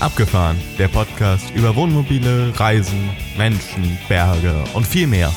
[0.00, 5.32] Abgefahren, der Podcast über Wohnmobile, Reisen, Menschen, Berge und viel mehr.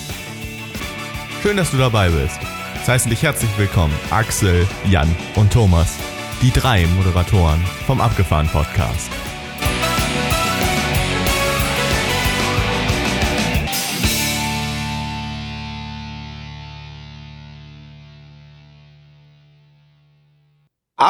[1.41, 2.39] Schön, dass du dabei bist.
[2.81, 5.97] Es heißen dich herzlich willkommen Axel, Jan und Thomas,
[6.41, 9.09] die drei Moderatoren vom Abgefahren Podcast.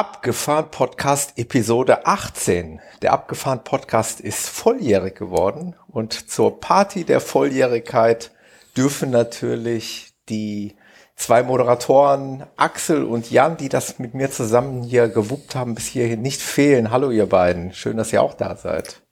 [0.01, 2.81] Abgefahren Podcast Episode 18.
[3.03, 8.31] Der Abgefahren Podcast ist volljährig geworden und zur Party der Volljährigkeit
[8.75, 10.75] dürfen natürlich die
[11.15, 16.23] zwei Moderatoren Axel und Jan, die das mit mir zusammen hier gewuppt haben, bis hierhin
[16.23, 16.89] nicht fehlen.
[16.89, 19.03] Hallo ihr beiden, schön, dass ihr auch da seid.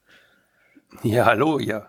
[1.04, 1.86] Ja, hallo, ja.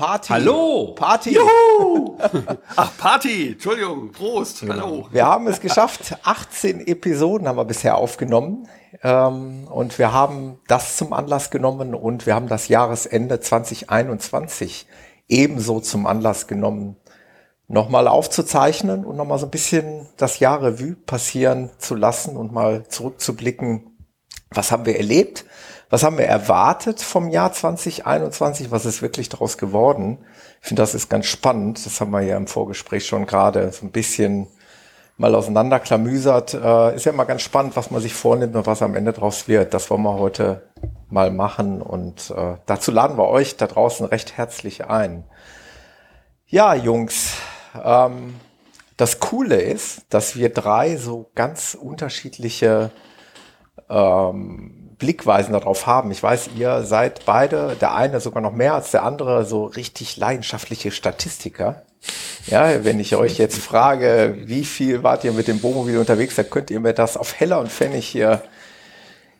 [0.00, 0.28] Party.
[0.32, 0.94] Hallo.
[0.94, 1.34] Party.
[1.34, 2.16] Juhu.
[2.76, 3.52] Ach, Party.
[3.52, 4.10] Entschuldigung.
[4.12, 4.62] Prost.
[4.62, 4.74] Genau.
[4.74, 5.08] Hallo.
[5.12, 6.16] Wir haben es geschafft.
[6.22, 8.66] 18 Episoden haben wir bisher aufgenommen.
[9.02, 14.86] Ähm, und wir haben das zum Anlass genommen und wir haben das Jahresende 2021
[15.28, 16.96] ebenso zum Anlass genommen,
[17.68, 22.88] nochmal aufzuzeichnen und nochmal so ein bisschen das Jahr Revue passieren zu lassen und mal
[22.88, 23.89] zurückzublicken.
[24.52, 25.44] Was haben wir erlebt?
[25.90, 28.70] Was haben wir erwartet vom Jahr 2021?
[28.70, 30.18] Was ist wirklich daraus geworden?
[30.60, 31.84] Ich finde, das ist ganz spannend.
[31.84, 34.48] Das haben wir ja im Vorgespräch schon gerade so ein bisschen
[35.16, 36.54] mal auseinanderklamüsert.
[36.54, 39.46] Äh, ist ja immer ganz spannend, was man sich vornimmt und was am Ende draus
[39.48, 39.74] wird.
[39.74, 40.68] Das wollen wir heute
[41.08, 45.24] mal machen und äh, dazu laden wir euch da draußen recht herzlich ein.
[46.46, 47.34] Ja, Jungs,
[47.84, 48.34] ähm,
[48.96, 52.90] das Coole ist, dass wir drei so ganz unterschiedliche
[53.88, 56.10] ähm, Blickweisen darauf haben.
[56.10, 60.16] Ich weiß, ihr seid beide, der eine sogar noch mehr als der andere, so richtig
[60.16, 61.82] leidenschaftliche Statistiker.
[62.46, 66.48] Ja, wenn ich euch jetzt frage, wie viel wart ihr mit dem Wohnmobil unterwegs, dann
[66.48, 68.42] könnt ihr mir das auf Heller und Pfennig hier,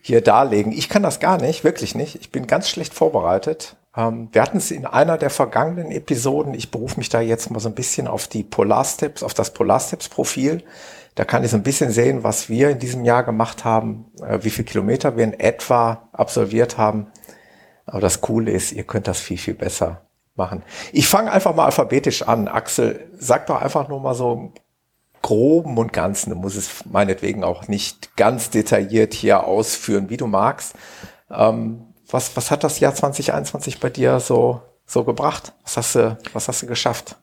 [0.03, 0.73] hier darlegen.
[0.73, 2.17] Ich kann das gar nicht, wirklich nicht.
[2.17, 3.77] Ich bin ganz schlecht vorbereitet.
[3.97, 6.55] Ähm, wir hatten es in einer der vergangenen Episoden.
[6.55, 10.63] Ich berufe mich da jetzt mal so ein bisschen auf die Polarsteps, auf das Polarsteps-Profil.
[11.15, 14.39] Da kann ich so ein bisschen sehen, was wir in diesem Jahr gemacht haben, äh,
[14.43, 17.09] wie viele Kilometer wir in etwa absolviert haben.
[17.87, 20.03] Aber das Coole ist, ihr könnt das viel, viel besser
[20.37, 20.63] machen.
[20.93, 22.49] Ich fange einfach mal alphabetisch an.
[22.49, 24.53] Axel, sag doch einfach nur mal so im
[25.23, 26.31] groben und ganzen.
[26.31, 30.75] Du musst es meinetwegen auch nicht ganz detailliert hier ausführen, wie du magst.
[31.31, 35.53] Ähm, was, was hat das Jahr 2021 bei dir so, so gebracht?
[35.63, 37.17] Was hast du, was hast du geschafft?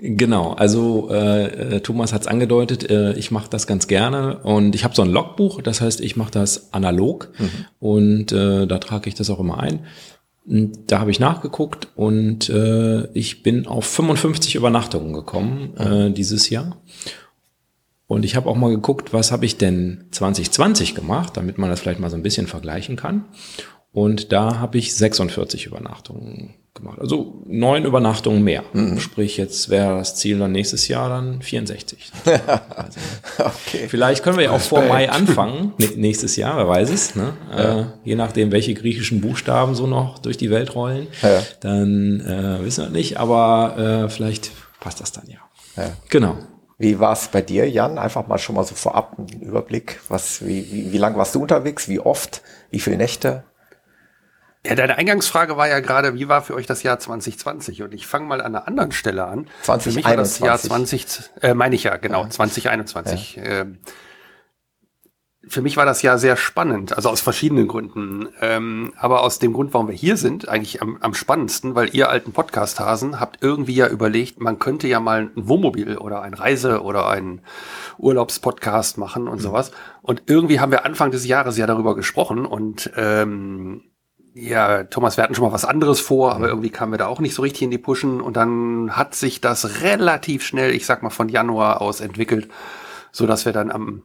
[0.00, 4.84] Genau, also äh, Thomas hat es angedeutet, äh, ich mache das ganz gerne und ich
[4.84, 7.50] habe so ein Logbuch, das heißt, ich mache das analog mhm.
[7.78, 9.80] und äh, da trage ich das auch immer ein.
[10.46, 16.50] Und da habe ich nachgeguckt und äh, ich bin auf 55 Übernachtungen gekommen äh, dieses
[16.50, 16.76] Jahr.
[18.06, 21.80] Und ich habe auch mal geguckt, was habe ich denn 2020 gemacht, damit man das
[21.80, 23.24] vielleicht mal so ein bisschen vergleichen kann.
[23.96, 26.98] Und da habe ich 46 Übernachtungen gemacht.
[27.00, 28.62] Also neun Übernachtungen mehr.
[28.74, 29.00] Mhm.
[29.00, 32.12] Sprich, jetzt wäre das Ziel dann nächstes Jahr dann 64.
[32.26, 33.00] also,
[33.38, 33.88] okay.
[33.88, 37.14] Vielleicht können wir ja auch vor Mai anfangen, nächstes Jahr, wer weiß es.
[37.14, 37.32] Ne?
[37.50, 37.80] Ja.
[37.80, 41.42] Äh, je nachdem, welche griechischen Buchstaben so noch durch die Welt rollen, ja.
[41.60, 45.38] dann äh, wissen wir nicht, aber äh, vielleicht passt das dann ja.
[45.82, 45.90] ja.
[46.10, 46.36] Genau.
[46.76, 47.96] Wie war es bei dir, Jan?
[47.96, 50.00] Einfach mal schon mal so vorab einen Überblick.
[50.10, 51.88] Was, wie, wie, wie lange warst du unterwegs?
[51.88, 52.42] Wie oft?
[52.70, 53.44] Wie viele Nächte?
[54.66, 57.82] Ja, deine Eingangsfrage war ja gerade, wie war für euch das Jahr 2020?
[57.82, 59.46] Und ich fange mal an einer anderen Stelle an.
[59.62, 59.92] 2021.
[59.92, 61.06] Für mich war das Jahr 20,
[61.42, 62.30] äh, meine ich ja, genau, ja.
[62.30, 63.36] 2021.
[63.36, 63.42] Ja.
[63.44, 63.78] Ähm,
[65.48, 68.28] für mich war das Jahr sehr spannend, also aus verschiedenen Gründen.
[68.40, 72.10] Ähm, aber aus dem Grund, warum wir hier sind, eigentlich am, am spannendsten, weil ihr
[72.10, 76.82] alten Podcast-Hasen habt irgendwie ja überlegt, man könnte ja mal ein Wohnmobil oder ein Reise-
[76.82, 77.42] oder ein
[77.98, 79.42] Urlaubspodcast machen und mhm.
[79.42, 79.70] sowas.
[80.02, 83.84] Und irgendwie haben wir Anfang des Jahres ja darüber gesprochen und ähm,
[84.38, 87.20] ja, Thomas, wir hatten schon mal was anderes vor, aber irgendwie kamen wir da auch
[87.20, 88.20] nicht so richtig in die Pushen.
[88.20, 92.48] Und dann hat sich das relativ schnell, ich sag mal von Januar aus entwickelt,
[93.12, 94.04] so dass wir dann am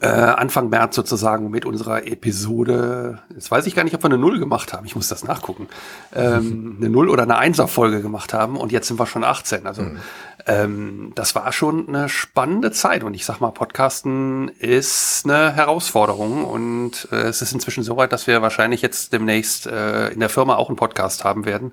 [0.00, 4.18] äh, Anfang März sozusagen mit unserer Episode, jetzt weiß ich gar nicht, ob wir eine
[4.18, 5.68] Null gemacht haben, ich muss das nachgucken,
[6.12, 9.64] ähm, eine Null oder eine Einser-Folge gemacht haben und jetzt sind wir schon 18.
[9.64, 9.98] Also mhm.
[10.46, 16.44] ähm, das war schon eine spannende Zeit und ich sag mal, Podcasten ist eine Herausforderung
[16.44, 20.30] und äh, es ist inzwischen so weit, dass wir wahrscheinlich jetzt demnächst äh, in der
[20.30, 21.72] Firma auch einen Podcast haben werden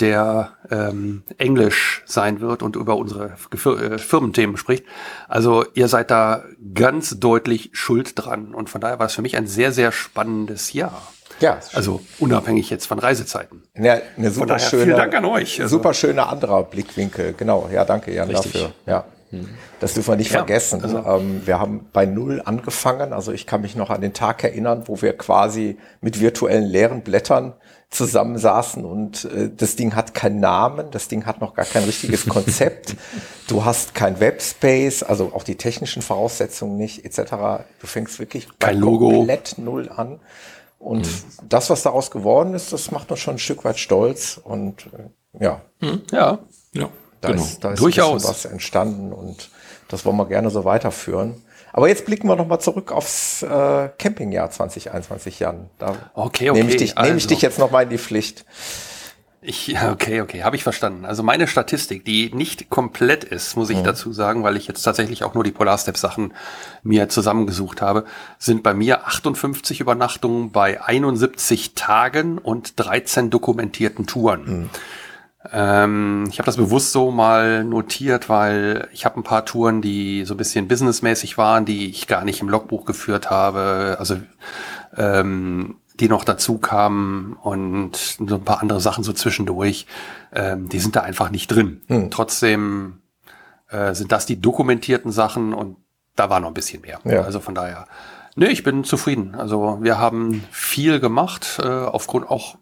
[0.00, 4.84] der ähm, Englisch sein wird und über unsere äh, Firmenthemen spricht.
[5.28, 6.44] Also ihr seid da
[6.74, 8.54] ganz deutlich schuld dran.
[8.54, 11.02] Und von daher war es für mich ein sehr, sehr spannendes Jahr.
[11.40, 11.58] Ja.
[11.72, 13.62] Also unabhängig jetzt von Reisezeiten.
[13.76, 15.60] Ja, eine super daher, schöne, vielen Dank an euch.
[15.60, 15.76] Also.
[15.78, 17.34] Super schöner anderer Blickwinkel.
[17.36, 17.68] Genau.
[17.72, 18.52] Ja, danke Jan Richtig.
[18.52, 18.72] dafür.
[18.86, 19.04] Ja.
[19.78, 20.82] Das dürfen wir nicht ja, vergessen.
[20.82, 23.12] Also, ähm, wir haben bei Null angefangen.
[23.12, 27.02] Also ich kann mich noch an den Tag erinnern, wo wir quasi mit virtuellen leeren
[27.02, 27.54] Blättern
[27.90, 32.26] zusammensaßen und äh, das Ding hat keinen Namen, das Ding hat noch gar kein richtiges
[32.28, 32.94] Konzept.
[33.48, 37.64] Du hast kein Webspace, also auch die technischen Voraussetzungen nicht, etc.
[37.80, 39.10] Du fängst wirklich kein Logo.
[39.10, 40.20] komplett null an.
[40.78, 41.48] Und mhm.
[41.48, 44.40] das, was daraus geworden ist, das macht uns schon ein Stück weit stolz.
[44.42, 45.60] Und äh, ja.
[45.80, 46.02] Mhm.
[46.12, 46.38] Ja.
[46.72, 46.88] Ja.
[47.20, 47.42] Da genau.
[47.42, 48.26] ist, da ist Durchaus.
[48.26, 49.50] was entstanden und
[49.88, 51.42] das wollen wir gerne so weiterführen.
[51.72, 55.70] Aber jetzt blicken wir nochmal zurück aufs äh, Campingjahr 2021, Jan.
[55.78, 56.58] Da okay, okay.
[56.58, 57.08] Nehme ich dich, also.
[57.08, 58.44] nehm ich dich jetzt nochmal in die Pflicht.
[59.42, 61.06] Ich, okay, okay, habe ich verstanden.
[61.06, 63.84] Also meine Statistik, die nicht komplett ist, muss ich mhm.
[63.84, 66.34] dazu sagen, weil ich jetzt tatsächlich auch nur die Polarstep-Sachen
[66.82, 68.04] mir zusammengesucht habe,
[68.38, 74.44] sind bei mir 58 Übernachtungen bei 71 Tagen und 13 dokumentierten Touren.
[74.44, 74.70] Mhm.
[75.52, 80.24] Ähm, ich habe das bewusst so mal notiert, weil ich habe ein paar Touren, die
[80.24, 83.96] so ein bisschen businessmäßig waren, die ich gar nicht im Logbuch geführt habe.
[83.98, 84.18] Also
[84.96, 89.86] ähm, die noch dazu kamen und so ein paar andere Sachen so zwischendurch,
[90.32, 91.82] ähm, die sind da einfach nicht drin.
[91.88, 92.10] Hm.
[92.10, 93.00] Trotzdem
[93.68, 95.76] äh, sind das die dokumentierten Sachen und
[96.16, 97.00] da war noch ein bisschen mehr.
[97.04, 97.22] Ja.
[97.22, 97.86] Also von daher,
[98.34, 99.34] nee, ich bin zufrieden.
[99.34, 102.56] Also wir haben viel gemacht, äh, aufgrund auch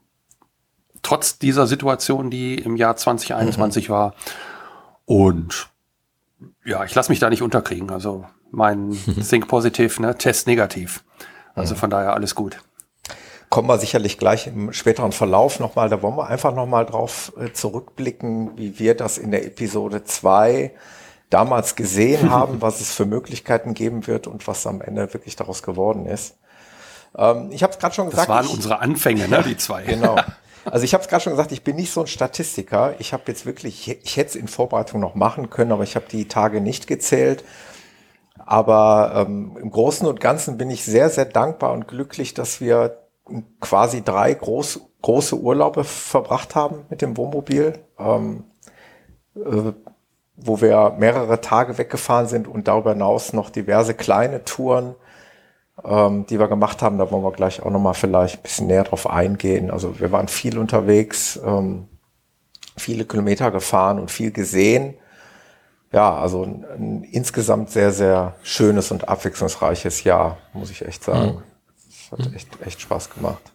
[1.03, 3.93] trotz dieser Situation, die im Jahr 2021 mhm.
[3.93, 4.15] war.
[5.05, 5.69] Und
[6.65, 7.91] ja, ich lasse mich da nicht unterkriegen.
[7.91, 8.99] Also mein
[9.29, 11.05] Think Positive, ne, Test negativ.
[11.55, 11.79] Also mhm.
[11.79, 12.59] von daher alles gut
[13.51, 15.89] kommen wir sicherlich gleich im späteren Verlauf nochmal.
[15.89, 20.73] Da wollen wir einfach nochmal drauf äh, zurückblicken, wie wir das in der Episode zwei
[21.31, 25.63] damals gesehen haben, was es für Möglichkeiten geben wird und was am Ende wirklich daraus
[25.63, 26.37] geworden ist.
[27.17, 28.29] Ähm, ich habe es gerade schon gesagt.
[28.29, 29.83] Das waren unsere Anfänge, ne, die zwei.
[29.83, 30.17] genau.
[30.65, 32.95] Also ich habe es gerade schon gesagt, ich bin nicht so ein Statistiker.
[32.99, 36.07] Ich habe jetzt wirklich, ich, hätte es in Vorbereitung noch machen können, aber ich habe
[36.11, 37.45] die Tage nicht gezählt.
[38.39, 42.99] Aber ähm, im Großen und Ganzen bin ich sehr, sehr dankbar und glücklich, dass wir
[43.61, 48.45] quasi drei groß, große Urlaube verbracht haben mit dem Wohnmobil, ähm,
[49.37, 49.73] äh,
[50.37, 54.95] wo wir mehrere Tage weggefahren sind und darüber hinaus noch diverse kleine Touren,
[55.85, 56.99] ähm, die wir gemacht haben.
[56.99, 59.71] Da wollen wir gleich auch nochmal vielleicht ein bisschen näher drauf eingehen.
[59.71, 61.89] Also wir waren viel unterwegs, ähm,
[62.77, 64.95] viele Kilometer gefahren und viel gesehen.
[65.93, 71.37] Ja, also ein, ein insgesamt sehr, sehr schönes und abwechslungsreiches Jahr, muss ich echt sagen.
[71.37, 71.43] Mhm.
[72.11, 73.53] Das hat echt, echt Spaß gemacht.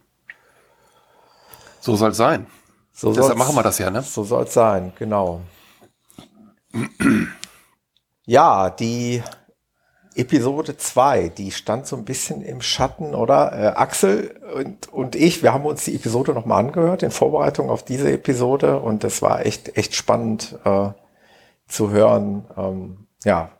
[1.80, 2.48] So soll es sein.
[2.94, 4.02] So Deshalb machen wir das ja, ne?
[4.04, 5.42] So soll es sein, genau.
[8.26, 9.24] ja, die
[10.16, 13.52] Episode 2, die stand so ein bisschen im Schatten, oder?
[13.54, 17.84] Äh, Axel und, und ich, wir haben uns die Episode nochmal angehört in Vorbereitung auf
[17.84, 20.90] diese Episode und es war echt, echt spannend äh,
[21.68, 23.52] zu hören, ähm, ja,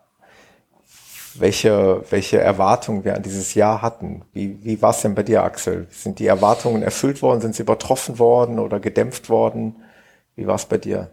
[1.36, 4.24] welche, welche Erwartungen wir an dieses Jahr hatten.
[4.34, 5.88] Wie, wie war es denn bei dir, Axel?
[5.90, 7.42] Sind die Erwartungen erfüllt worden?
[7.42, 9.78] Sind sie übertroffen worden oder gedämpft worden?
[10.36, 11.10] Wie war es bei dir?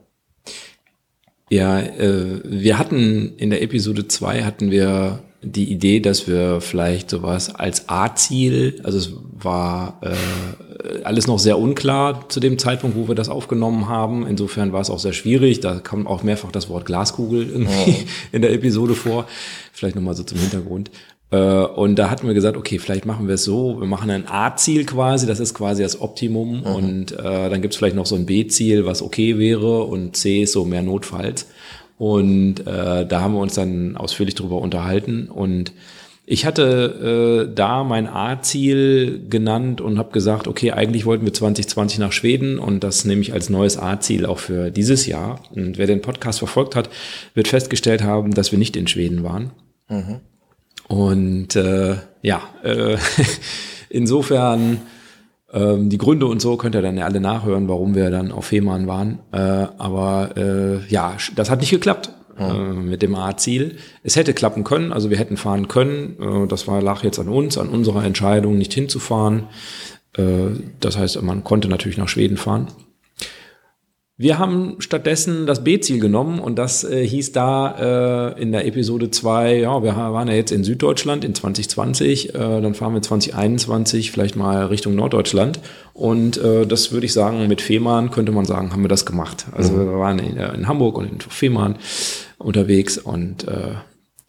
[1.49, 7.11] Ja, äh, wir hatten in der Episode 2 hatten wir die Idee, dass wir vielleicht
[7.11, 13.09] sowas als A-Ziel, also es war äh, alles noch sehr unklar zu dem Zeitpunkt, wo
[13.09, 14.27] wir das aufgenommen haben.
[14.27, 15.61] Insofern war es auch sehr schwierig.
[15.61, 17.97] Da kam auch mehrfach das Wort Glaskugel irgendwie ja.
[18.33, 19.27] in der Episode vor.
[19.73, 20.91] Vielleicht nochmal so zum Hintergrund.
[21.31, 24.27] Äh, und da hatten wir gesagt, okay, vielleicht machen wir es so, wir machen ein
[24.29, 26.61] A-Ziel quasi, das ist quasi das Optimum.
[26.61, 26.67] Mhm.
[26.67, 30.43] Und äh, dann gibt es vielleicht noch so ein B-Ziel, was okay wäre und C
[30.43, 31.47] ist so mehr notfalls.
[32.01, 35.29] Und äh, da haben wir uns dann ausführlich drüber unterhalten.
[35.29, 35.73] Und
[36.25, 41.99] ich hatte äh, da mein A-Ziel genannt und habe gesagt, okay, eigentlich wollten wir 2020
[41.99, 45.43] nach Schweden und das nehme ich als neues A-Ziel auch für dieses Jahr.
[45.55, 46.89] Und wer den Podcast verfolgt hat,
[47.35, 49.51] wird festgestellt haben, dass wir nicht in Schweden waren.
[49.91, 50.21] Mhm.
[50.89, 52.97] Und äh, ja, äh,
[53.91, 54.81] insofern
[55.53, 58.87] die Gründe und so könnt ihr dann ja alle nachhören, warum wir dann auf Fehmarn
[58.87, 59.19] waren.
[59.33, 62.11] Äh, aber äh, ja, das hat nicht geklappt.
[62.39, 63.77] Äh, mit dem A-Ziel.
[64.03, 66.47] Es hätte klappen können, also wir hätten fahren können.
[66.49, 69.45] Das war, lag jetzt an uns, an unserer Entscheidung, nicht hinzufahren.
[70.81, 72.69] Das heißt, man konnte natürlich nach Schweden fahren.
[74.21, 79.11] Wir haben stattdessen das B-Ziel genommen und das äh, hieß da äh, in der Episode
[79.11, 84.11] 2, ja, wir waren ja jetzt in Süddeutschland in 2020, äh, dann fahren wir 2021
[84.11, 85.61] vielleicht mal Richtung Norddeutschland
[85.95, 89.47] und äh, das würde ich sagen, mit Fehmarn könnte man sagen, haben wir das gemacht.
[89.53, 89.87] Also mhm.
[89.87, 91.77] wir waren in, äh, in, Hamburg und in Fehmarn
[92.37, 93.77] unterwegs und äh,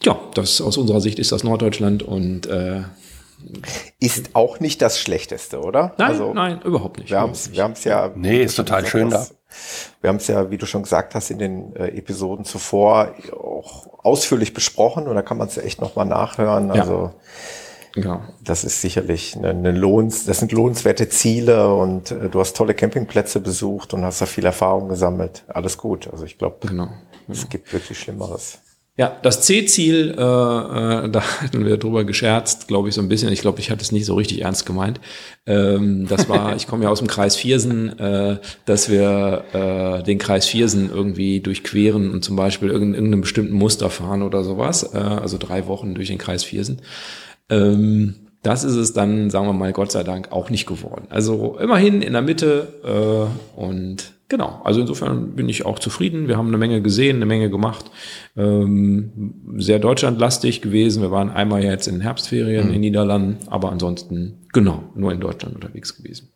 [0.04, 2.84] ja, das aus unserer Sicht ist das Norddeutschland und äh,
[4.00, 5.94] ist auch nicht das Schlechteste, oder?
[5.98, 7.10] Nein, also, nein, überhaupt nicht.
[7.12, 8.12] Wir haben es wir ja.
[8.16, 9.28] Nee, ist total schön da.
[10.02, 13.88] Wir haben es ja, wie du schon gesagt hast, in den äh, Episoden zuvor auch
[14.04, 16.68] ausführlich besprochen und da kann man es echt nochmal nachhören.
[16.74, 16.82] Ja.
[16.82, 17.12] Also
[17.94, 18.22] Genau.
[18.42, 22.74] das ist sicherlich eine, eine Lohns, das sind lohnenswerte Ziele und äh, du hast tolle
[22.74, 25.44] Campingplätze besucht und hast da viel Erfahrung gesammelt.
[25.50, 26.08] Alles gut.
[26.10, 26.88] Also ich glaube, Genau.
[27.28, 28.60] es gibt wirklich Schlimmeres.
[28.98, 33.32] Ja, das C-Ziel, äh, äh, da hatten wir drüber gescherzt, glaube ich, so ein bisschen.
[33.32, 35.00] Ich glaube, ich hatte es nicht so richtig ernst gemeint.
[35.46, 40.18] Ähm, das war, ich komme ja aus dem Kreis Viersen, äh, dass wir äh, den
[40.18, 44.94] Kreis Viersen irgendwie durchqueren und zum Beispiel irgendein, irgendeinem bestimmten Muster fahren oder sowas.
[44.94, 46.82] Äh, also drei Wochen durch den Kreis Viersen.
[47.50, 51.06] Ähm, das ist es dann, sagen wir mal, Gott sei Dank auch nicht geworden.
[51.10, 54.62] Also immerhin in der Mitte äh, und genau.
[54.64, 56.28] Also insofern bin ich auch zufrieden.
[56.28, 57.92] Wir haben eine Menge gesehen, eine Menge gemacht.
[58.36, 61.04] Ähm, sehr deutschlandlastig gewesen.
[61.04, 65.54] Wir waren einmal jetzt in den Herbstferien in Niederlanden, aber ansonsten genau nur in Deutschland
[65.54, 66.32] unterwegs gewesen.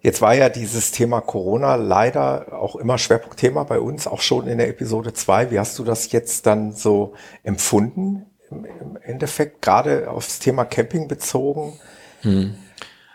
[0.00, 4.58] Jetzt war ja dieses Thema Corona leider auch immer Schwerpunktthema bei uns, auch schon in
[4.58, 5.50] der Episode 2.
[5.50, 11.08] Wie hast du das jetzt dann so empfunden im, im Endeffekt, gerade aufs Thema Camping
[11.08, 11.74] bezogen?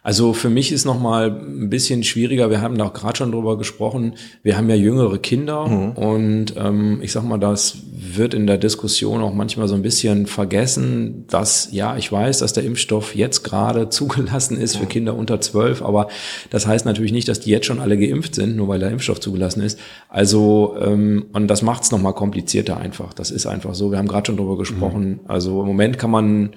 [0.02, 2.50] Also für mich ist noch mal ein bisschen schwieriger.
[2.50, 4.14] Wir haben da auch gerade schon drüber gesprochen.
[4.44, 5.66] Wir haben ja jüngere Kinder
[5.96, 10.26] und ähm, ich sag mal, das wird in der Diskussion auch manchmal so ein bisschen
[10.26, 15.42] vergessen, dass ja, ich weiß, dass der Impfstoff jetzt gerade zugelassen ist für Kinder unter
[15.42, 16.08] zwölf, aber
[16.50, 19.20] das heißt natürlich nicht, dass die jetzt schon alle geimpft sind, nur weil der Impfstoff
[19.20, 19.80] zugelassen ist.
[20.08, 23.14] Also ähm, und das macht es noch mal komplizierter einfach.
[23.14, 23.92] Das ist einfach so.
[23.92, 25.20] Wir haben gerade schon drüber gesprochen.
[25.28, 26.52] Also im Moment kann man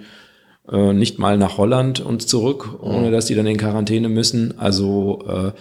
[0.70, 4.58] äh, nicht mal nach Holland und zurück, ohne dass die dann in Quarantäne müssen.
[4.58, 5.52] Also äh,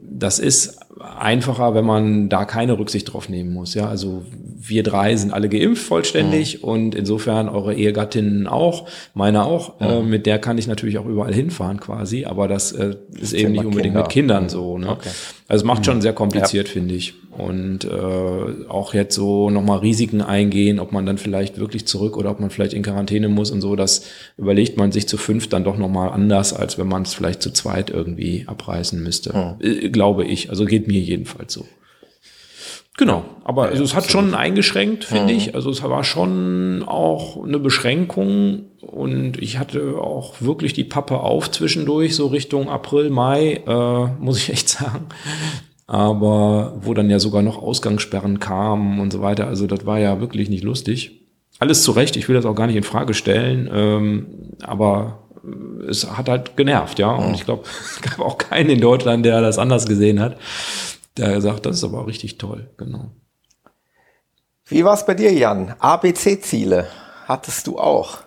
[0.00, 3.74] das ist einfacher, wenn man da keine Rücksicht drauf nehmen muss.
[3.74, 9.80] Ja, also wir drei sind alle geimpft vollständig und insofern eure Ehegattinnen auch, meine auch.
[9.80, 13.52] Äh, mit der kann ich natürlich auch überall hinfahren quasi, aber das äh, ist eben
[13.52, 14.02] nicht unbedingt Kinder.
[14.02, 14.78] mit Kindern so.
[14.78, 14.88] Ne?
[14.90, 15.10] Okay.
[15.52, 17.12] Also es macht schon sehr kompliziert, finde ich.
[17.36, 22.30] Und äh, auch jetzt so nochmal Risiken eingehen, ob man dann vielleicht wirklich zurück oder
[22.30, 24.06] ob man vielleicht in Quarantäne muss und so, das
[24.38, 27.50] überlegt man sich zu fünf dann doch nochmal anders, als wenn man es vielleicht zu
[27.50, 29.34] zweit irgendwie abreißen müsste.
[29.60, 30.48] Äh, glaube ich.
[30.48, 31.66] Also geht mir jedenfalls so.
[32.98, 35.54] Genau, aber also es hat schon eingeschränkt, finde ich.
[35.54, 41.50] Also es war schon auch eine Beschränkung und ich hatte auch wirklich die Pappe auf
[41.50, 45.06] zwischendurch, so Richtung April, Mai, äh, muss ich echt sagen.
[45.86, 50.20] Aber wo dann ja sogar noch Ausgangssperren kamen und so weiter, also das war ja
[50.20, 51.22] wirklich nicht lustig.
[51.58, 54.26] Alles zu Recht, ich will das auch gar nicht in Frage stellen, ähm,
[54.62, 55.18] aber
[55.88, 57.10] es hat halt genervt, ja.
[57.10, 60.36] Und ich glaube, es gab auch keinen in Deutschland, der das anders gesehen hat.
[61.16, 63.10] Der sagt, das ist aber richtig toll, genau.
[64.64, 65.74] Wie war es bei dir, Jan?
[65.78, 66.88] ABC-Ziele
[67.26, 68.18] hattest du auch.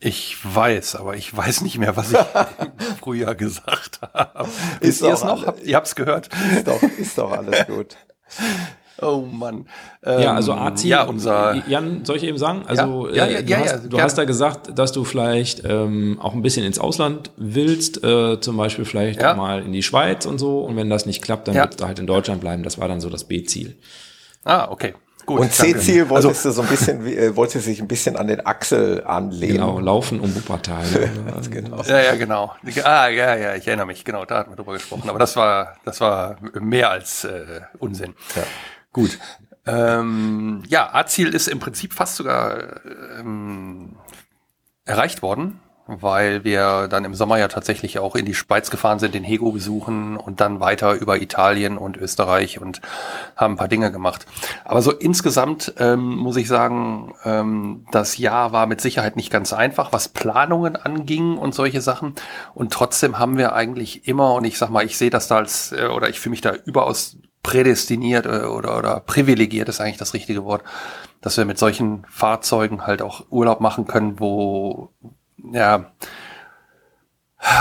[0.00, 2.18] Ich weiß, aber ich weiß nicht mehr, was ich
[2.58, 4.48] im Frühjahr gesagt habe.
[4.80, 5.38] Wisst doch ihr es noch?
[5.38, 6.28] alle- Habt, ihr habt's gehört?
[6.56, 7.96] Ist doch, ist doch alles gut.
[9.02, 9.66] Oh Mann.
[10.04, 11.54] Ja, also Ähm, A-Ziel, Ja, unser.
[11.66, 12.62] Jan, soll ich eben sagen?
[12.66, 15.64] Also Ja, ja, äh, du, ja, hast, ja, du hast da gesagt, dass du vielleicht
[15.64, 20.26] ähm, auch ein bisschen ins Ausland willst, äh, zum Beispiel vielleicht mal in die Schweiz
[20.26, 20.60] und so.
[20.60, 21.64] Und wenn das nicht klappt, dann Ja.
[21.64, 22.62] willst du halt in Deutschland bleiben.
[22.62, 23.76] Das war dann so das B-Ziel.
[24.44, 24.94] Ah, okay.
[25.26, 25.40] Gut.
[25.40, 25.52] Und.
[25.52, 28.26] C-Ziel Also, wolltest du so ein bisschen, wie- äh, wolltest du sich ein bisschen an
[28.26, 29.54] den Axel anlehnen.
[29.56, 30.84] Genau, laufen um Wuppertal.
[31.50, 31.82] genau.
[31.82, 32.52] ja, ja, genau.
[32.84, 34.04] Ah, ja, ja, ich erinnere mich.
[34.04, 35.08] Genau, da hatten wir drüber gesprochen.
[35.08, 38.14] Aber das war, das war mehr als äh, Unsinn.
[38.36, 38.42] Ja.
[38.94, 39.18] Gut.
[39.66, 42.80] Ähm, ja, A-Ziel ist im Prinzip fast sogar
[43.18, 43.96] ähm,
[44.84, 49.14] erreicht worden, weil wir dann im Sommer ja tatsächlich auch in die Schweiz gefahren sind,
[49.14, 52.82] den Hego besuchen und dann weiter über Italien und Österreich und
[53.36, 54.26] haben ein paar Dinge gemacht.
[54.64, 59.52] Aber so insgesamt ähm, muss ich sagen, ähm, das Jahr war mit Sicherheit nicht ganz
[59.52, 62.14] einfach, was Planungen anging und solche Sachen.
[62.54, 65.72] Und trotzdem haben wir eigentlich immer, und ich sag mal, ich sehe das da als,
[65.72, 70.14] äh, oder ich fühle mich da überaus prädestiniert äh, oder, oder privilegiert ist eigentlich das
[70.14, 70.64] richtige Wort,
[71.20, 74.90] dass wir mit solchen Fahrzeugen halt auch Urlaub machen können, wo
[75.52, 75.92] ja,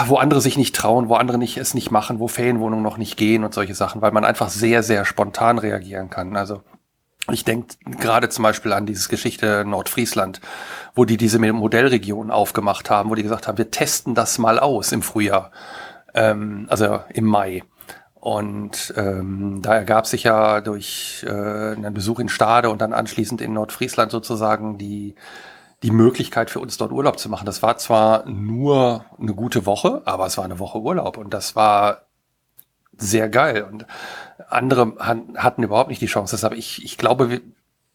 [0.07, 3.17] wo andere sich nicht trauen, wo andere nicht es nicht machen, wo Ferienwohnungen noch nicht
[3.17, 6.37] gehen und solche Sachen, weil man einfach sehr, sehr spontan reagieren kann.
[6.37, 6.61] Also
[7.31, 10.41] ich denke gerade zum Beispiel an dieses Geschichte Nordfriesland,
[10.95, 14.91] wo die diese Modellregion aufgemacht haben, wo die gesagt haben, wir testen das mal aus
[14.91, 15.51] im Frühjahr,
[16.13, 17.63] ähm, also im Mai.
[18.23, 23.41] Und ähm, da ergab sich ja durch äh, einen Besuch in Stade und dann anschließend
[23.41, 25.15] in Nordfriesland sozusagen die
[25.81, 27.45] die Möglichkeit für uns dort Urlaub zu machen.
[27.45, 31.57] Das war zwar nur eine gute Woche, aber es war eine Woche Urlaub und das
[31.57, 32.03] war
[32.95, 33.63] sehr geil.
[33.69, 33.85] Und
[34.47, 36.33] andere hatten überhaupt nicht die Chance.
[36.33, 37.41] Deshalb ich, ich glaube,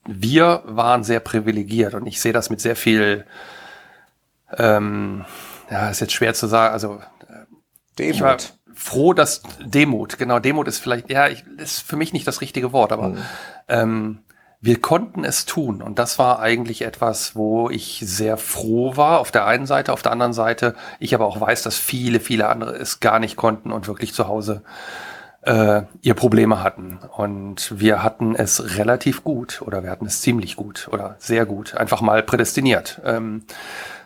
[0.04, 3.25] wir, waren sehr privilegiert und ich sehe das mit sehr viel,
[4.58, 5.25] ähm,
[5.70, 6.75] ja, ist jetzt schwer zu sagen.
[6.75, 7.00] Also
[7.99, 8.58] ich war Demut.
[8.78, 12.73] Froh, dass Demut, genau, Demut ist vielleicht, ja, ich, ist für mich nicht das richtige
[12.73, 13.16] Wort, aber
[13.66, 14.20] ähm,
[14.61, 15.82] wir konnten es tun.
[15.82, 19.18] Und das war eigentlich etwas, wo ich sehr froh war.
[19.18, 22.49] Auf der einen Seite, auf der anderen Seite, ich aber auch weiß, dass viele, viele
[22.49, 24.62] andere es gar nicht konnten und wirklich zu Hause
[25.42, 27.00] äh, ihr Probleme hatten.
[27.16, 31.75] Und wir hatten es relativ gut oder wir hatten es ziemlich gut oder sehr gut,
[31.75, 33.00] einfach mal prädestiniert.
[33.04, 33.42] Ähm,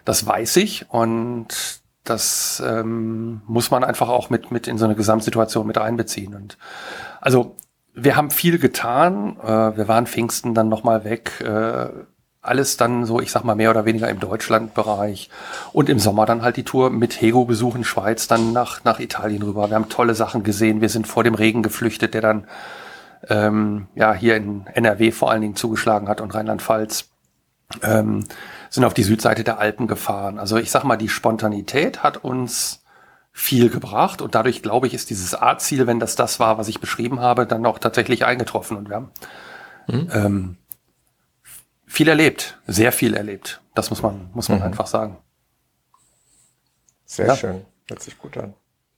[0.05, 4.95] das weiß ich und das ähm, muss man einfach auch mit, mit in so eine
[4.95, 6.35] Gesamtsituation mit einbeziehen.
[6.35, 6.59] Und
[7.21, 7.57] also
[7.95, 9.37] wir haben viel getan.
[9.41, 11.41] Äh, wir waren Pfingsten dann nochmal weg.
[11.41, 11.89] Äh,
[12.43, 15.31] alles dann so, ich sag mal, mehr oder weniger im Deutschlandbereich.
[15.73, 19.43] Und im Sommer dann halt die Tour mit Hego besuchen, Schweiz, dann nach, nach Italien
[19.43, 19.71] rüber.
[19.71, 20.81] Wir haben tolle Sachen gesehen.
[20.81, 22.49] Wir sind vor dem Regen geflüchtet, der dann
[23.29, 27.12] ähm, ja hier in NRW vor allen Dingen zugeschlagen hat und Rheinland-Pfalz.
[27.83, 28.25] Ähm,
[28.71, 30.39] sind auf die Südseite der Alpen gefahren.
[30.39, 32.83] Also ich sag mal, die Spontanität hat uns
[33.33, 36.81] viel gebracht und dadurch glaube ich, ist dieses A-Ziel, wenn das das war, was ich
[36.81, 39.11] beschrieben habe, dann auch tatsächlich eingetroffen und wir haben
[39.89, 40.09] mhm.
[40.13, 40.57] ähm,
[41.87, 43.61] viel erlebt, sehr viel erlebt.
[43.75, 44.65] Das muss man, muss man mhm.
[44.65, 45.19] einfach sagen.
[47.05, 47.37] Sehr ja.
[47.37, 48.55] schön, hört sich gut an.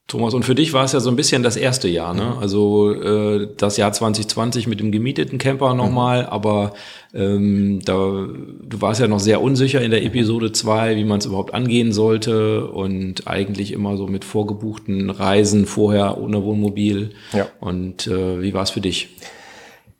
[0.07, 2.37] Thomas, und für dich war es ja so ein bisschen das erste Jahr, ne?
[2.39, 6.29] Also äh, das Jahr 2020 mit dem gemieteten Camper nochmal, mhm.
[6.29, 6.75] aber
[7.15, 11.27] ähm, da, du warst ja noch sehr unsicher in der Episode 2, wie man es
[11.27, 17.13] überhaupt angehen sollte und eigentlich immer so mit vorgebuchten Reisen vorher ohne Wohnmobil.
[17.33, 17.47] Ja.
[17.61, 19.17] Und äh, wie war es für dich?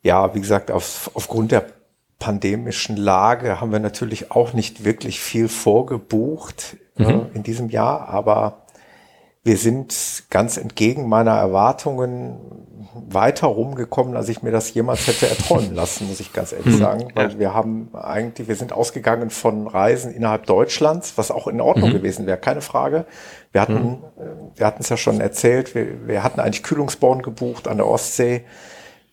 [0.03, 1.65] Ja, wie gesagt, auf, aufgrund der
[2.19, 7.05] pandemischen Lage haben wir natürlich auch nicht wirklich viel vorgebucht mhm.
[7.07, 8.64] äh, in diesem Jahr, aber
[9.45, 12.39] wir sind ganz entgegen meiner Erwartungen
[12.95, 16.79] weiter rumgekommen, als ich mir das jemals hätte erträumen lassen, muss ich ganz ehrlich mhm.
[16.79, 17.09] sagen.
[17.15, 17.39] Weil ja.
[17.39, 21.95] wir haben eigentlich, wir sind ausgegangen von Reisen innerhalb Deutschlands, was auch in Ordnung mhm.
[21.95, 23.05] gewesen wäre, keine Frage.
[23.53, 23.99] Wir hatten, mhm.
[24.17, 27.87] Äh, wir hatten es ja schon erzählt, wir, wir hatten eigentlich Kühlungsborn gebucht an der
[27.87, 28.45] Ostsee.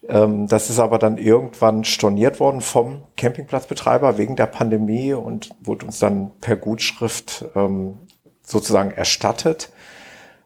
[0.07, 5.87] Ähm, das ist aber dann irgendwann storniert worden vom Campingplatzbetreiber wegen der Pandemie und wurde
[5.87, 7.97] uns dann per Gutschrift ähm,
[8.43, 9.71] sozusagen erstattet.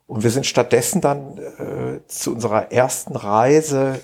[0.07, 3.99] Und wir sind stattdessen dann äh, zu unserer ersten Reise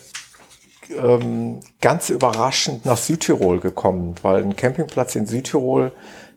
[0.97, 5.91] ähm, ganz überraschend nach Südtirol gekommen, weil ein Campingplatz in Südtirol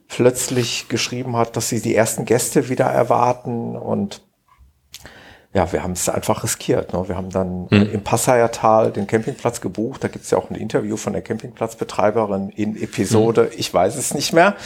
[0.08, 4.22] plötzlich geschrieben hat, dass sie die ersten Gäste wieder erwarten und
[5.54, 6.92] ja, wir haben es einfach riskiert.
[6.92, 7.08] Ne?
[7.08, 7.90] Wir haben dann mhm.
[7.92, 10.02] im Passaiertal den Campingplatz gebucht.
[10.02, 13.50] Da gibt es ja auch ein Interview von der Campingplatzbetreiberin in Episode, mhm.
[13.56, 14.56] ich weiß es nicht mehr.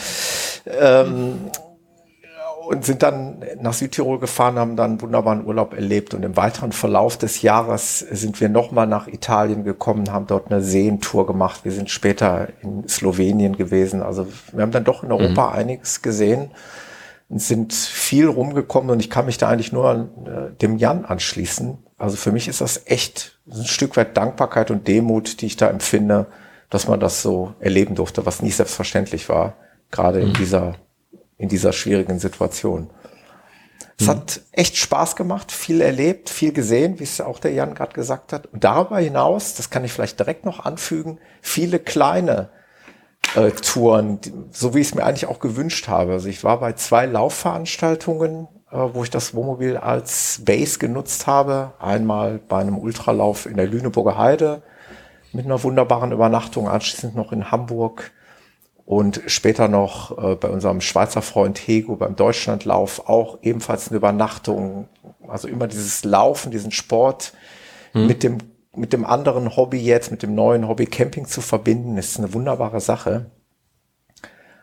[0.66, 1.50] Ähm,
[2.68, 6.72] und sind dann nach Südtirol gefahren, haben dann einen wunderbaren Urlaub erlebt und im weiteren
[6.72, 11.61] Verlauf des Jahres sind wir nochmal nach Italien gekommen, haben dort eine Seentour gemacht.
[11.64, 14.02] Wir sind später in Slowenien gewesen.
[14.02, 15.52] Also wir haben dann doch in Europa mhm.
[15.54, 16.50] einiges gesehen
[17.31, 21.07] und sind viel rumgekommen und ich kann mich da eigentlich nur an äh, dem Jan
[21.07, 21.78] anschließen.
[21.96, 25.68] Also für mich ist das echt ein Stück weit Dankbarkeit und Demut, die ich da
[25.68, 26.26] empfinde,
[26.68, 29.54] dass man das so erleben durfte, was nicht selbstverständlich war,
[29.90, 30.26] gerade mhm.
[30.26, 30.74] in dieser
[31.38, 32.90] in dieser schwierigen Situation.
[33.98, 34.11] Es mhm.
[34.11, 38.33] hat echt Spaß gemacht, viel erlebt, viel gesehen, wie es auch der Jan gerade gesagt
[38.33, 38.46] hat.
[38.46, 42.51] Und darüber hinaus, das kann ich vielleicht direkt noch anfügen, viele kleine
[43.35, 46.12] äh, Touren, die, so wie ich es mir eigentlich auch gewünscht habe.
[46.12, 51.72] Also ich war bei zwei Laufveranstaltungen, äh, wo ich das Wohnmobil als Base genutzt habe.
[51.81, 54.62] Einmal bei einem Ultralauf in der Lüneburger Heide
[55.33, 58.12] mit einer wunderbaren Übernachtung, anschließend noch in Hamburg
[58.88, 64.88] und später noch äh, bei unserem Schweizer Freund Hego beim Deutschlandlauf auch ebenfalls eine Übernachtung.
[65.29, 67.35] Also immer dieses Laufen, diesen Sport
[67.92, 68.07] hm.
[68.07, 68.38] mit dem
[68.74, 72.81] mit dem anderen Hobby jetzt, mit dem neuen Hobby Camping zu verbinden, ist eine wunderbare
[72.81, 73.31] Sache.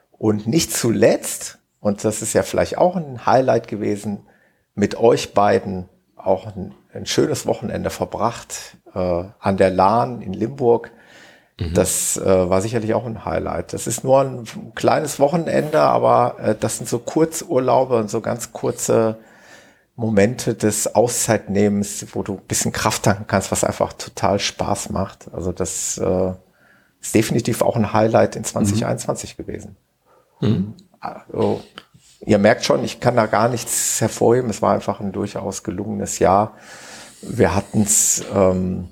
[0.10, 4.26] Und nicht zuletzt, und das ist ja vielleicht auch ein Highlight gewesen,
[4.74, 10.92] mit euch beiden auch ein, ein schönes Wochenende verbracht äh, an der Lahn in Limburg
[11.60, 11.74] Mhm.
[11.74, 13.74] Das äh, war sicherlich auch ein Highlight.
[13.74, 18.52] Das ist nur ein kleines Wochenende, aber äh, das sind so Kurzurlaube und so ganz
[18.52, 19.18] kurze
[19.96, 25.34] Momente des Auszeitnehmens, wo du ein bisschen Kraft tanken kannst, was einfach total Spaß macht.
[25.34, 26.34] Also das äh,
[27.00, 29.42] ist definitiv auch ein Highlight in 2021 mhm.
[29.42, 29.78] gewesen.
[30.42, 30.74] Mhm.
[31.00, 31.62] Also,
[32.26, 34.50] ihr merkt schon, ich kann da gar nichts hervorheben.
[34.50, 36.58] Es war einfach ein durchaus gelungenes Jahr.
[37.22, 38.90] Wir hatten es ähm,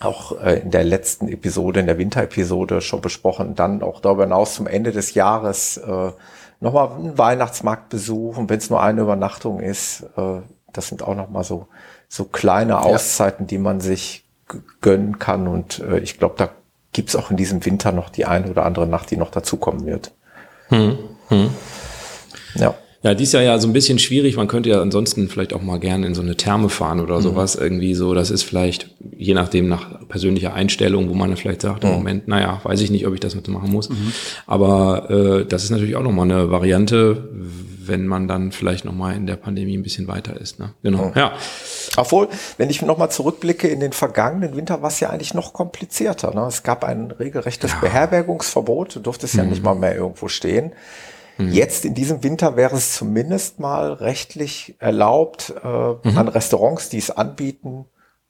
[0.00, 4.54] auch äh, in der letzten Episode, in der Winterepisode schon besprochen, dann auch darüber hinaus
[4.54, 6.12] zum Ende des Jahres äh,
[6.60, 10.04] nochmal einen Weihnachtsmarkt besuchen, wenn es nur eine Übernachtung ist.
[10.16, 10.40] Äh,
[10.72, 11.68] das sind auch nochmal so,
[12.08, 13.48] so kleine Auszeiten, ja.
[13.48, 14.24] die man sich
[14.80, 15.46] gönnen kann.
[15.46, 16.50] Und äh, ich glaube, da
[16.92, 20.12] gibt's auch in diesem Winter noch die eine oder andere Nacht, die noch dazukommen wird.
[20.68, 20.98] Hm.
[21.28, 21.50] Hm.
[22.54, 22.74] Ja.
[23.02, 24.36] Ja, dies Jahr ja so ein bisschen schwierig.
[24.36, 27.22] Man könnte ja ansonsten vielleicht auch mal gerne in so eine Therme fahren oder mhm.
[27.22, 28.12] sowas irgendwie so.
[28.12, 32.28] Das ist vielleicht, je nachdem nach persönlicher Einstellung, wo man dann vielleicht sagt, im Moment,
[32.28, 33.88] naja, weiß ich nicht, ob ich das mit machen muss.
[33.88, 34.12] Mhm.
[34.46, 37.28] Aber äh, das ist natürlich auch nochmal eine Variante,
[37.90, 40.58] wenn man dann vielleicht nochmal in der Pandemie ein bisschen weiter ist.
[40.58, 40.74] Ne?
[40.82, 41.06] Genau.
[41.06, 41.12] Mhm.
[41.16, 41.32] Ja.
[41.96, 46.34] Obwohl, wenn ich nochmal zurückblicke in den vergangenen Winter, war es ja eigentlich noch komplizierter.
[46.34, 46.46] Ne?
[46.46, 47.78] Es gab ein regelrechtes ja.
[47.80, 49.40] Beherbergungsverbot, du durftest mhm.
[49.40, 50.72] ja nicht mal mehr irgendwo stehen.
[51.40, 51.52] Mhm.
[51.52, 56.18] Jetzt in diesem Winter wäre es zumindest mal rechtlich erlaubt, äh, mhm.
[56.18, 57.86] an Restaurants, die es anbieten,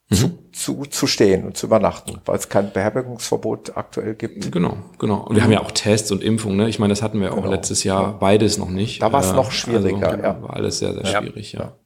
[0.09, 0.15] mhm.
[0.15, 4.53] zu, zu, zu stehen und zu übernachten, weil es kein Beherbergungsverbot aktuell gibt.
[4.53, 5.27] Genau, genau.
[5.27, 6.57] Und wir haben ja auch Tests und Impfungen.
[6.57, 6.69] Ne?
[6.69, 7.51] Ich meine, das hatten wir auch genau.
[7.51, 9.03] letztes Jahr beides noch nicht.
[9.03, 10.11] Da war es äh, noch schwieriger.
[10.11, 10.43] Also, ja.
[10.43, 11.61] War alles sehr, sehr schwierig, ja.
[11.61, 11.77] ja.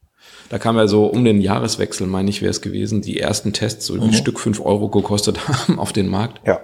[0.50, 3.86] Da kam ja so um den Jahreswechsel, meine ich, wäre es gewesen, die ersten Tests
[3.86, 4.02] so mhm.
[4.02, 6.46] ein Stück fünf Euro gekostet haben auf den Markt.
[6.46, 6.60] Ja.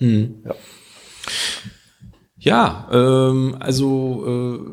[0.00, 0.42] Mhm.
[0.44, 0.54] ja.
[2.40, 4.70] Ja, ähm, also äh,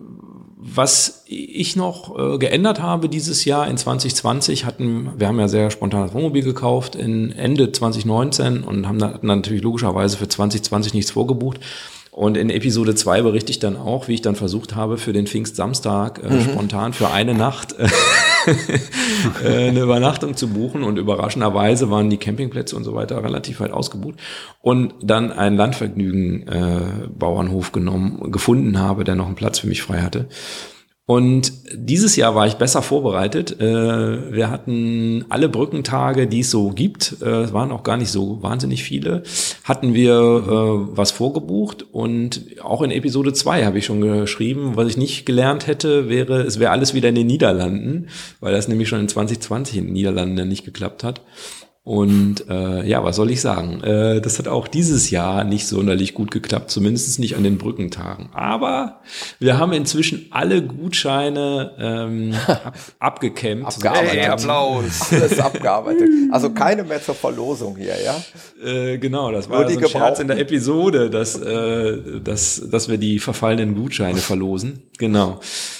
[0.59, 5.69] was ich noch äh, geändert habe dieses Jahr in 2020 hatten, wir haben ja sehr
[5.69, 11.11] spontan das Wohnmobil gekauft in Ende 2019 und haben dann, natürlich logischerweise für 2020 nichts
[11.11, 11.59] vorgebucht.
[12.11, 15.27] Und in Episode 2 berichte ich dann auch, wie ich dann versucht habe, für den
[15.27, 16.41] Pfingstsamstag äh, mhm.
[16.41, 17.87] spontan für eine Nacht äh,
[19.45, 20.83] eine Übernachtung zu buchen.
[20.83, 24.15] Und überraschenderweise waren die Campingplätze und so weiter relativ weit ausgebucht.
[24.61, 30.01] Und dann einen Landvergnügen-Bauernhof äh, genommen, gefunden habe, der noch einen Platz für mich frei
[30.01, 30.29] hatte.
[31.09, 33.61] Und dieses Jahr war ich besser vorbereitet.
[33.61, 38.11] Äh, wir hatten alle Brückentage, die es so gibt, äh, es waren auch gar nicht
[38.11, 39.23] so wahnsinnig viele,
[39.63, 41.85] hatten wir äh, was vorgebucht.
[41.93, 46.41] Und auch in Episode 2 habe ich schon geschrieben, was ich nicht gelernt hätte, wäre,
[46.41, 48.07] es wäre alles wieder in den Niederlanden,
[48.41, 51.21] weil das nämlich schon in 2020 in den Niederlanden nicht geklappt hat.
[51.87, 53.81] Und äh, ja, was soll ich sagen?
[53.81, 58.27] Äh, das hat auch dieses Jahr nicht sonderlich gut geklappt, zumindest nicht an den Brückentagen.
[58.33, 58.99] Aber
[59.39, 63.65] wir haben inzwischen alle Gutscheine ähm, ab, abgekämmt.
[63.65, 64.11] Abgearbeitet.
[64.11, 64.99] Hey, Applaus.
[65.13, 66.09] Alles abgearbeitet.
[66.29, 68.17] Also keine mehr zur Verlosung hier, ja?
[68.61, 72.97] Äh, genau, das war so ein Scherz in der Episode, dass, äh, dass, dass wir
[72.97, 74.83] die verfallenen Gutscheine verlosen.
[74.97, 75.39] Genau.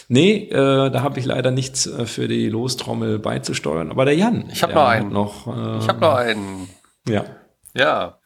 [0.10, 3.92] Nee, äh, da habe ich leider nichts äh, für die Lostrommel beizusteuern.
[3.92, 4.46] Aber der Jan.
[4.54, 5.12] Ich habe noch einen.
[5.12, 6.70] Noch, äh, ich habe noch einen.
[7.08, 7.26] Ja.
[7.74, 8.18] Ja.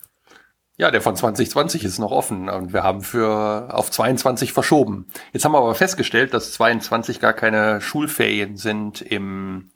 [0.77, 5.07] Ja, der von 2020 ist noch offen und wir haben für auf 22 verschoben.
[5.31, 9.69] Jetzt haben wir aber festgestellt, dass 22 gar keine Schulferien sind im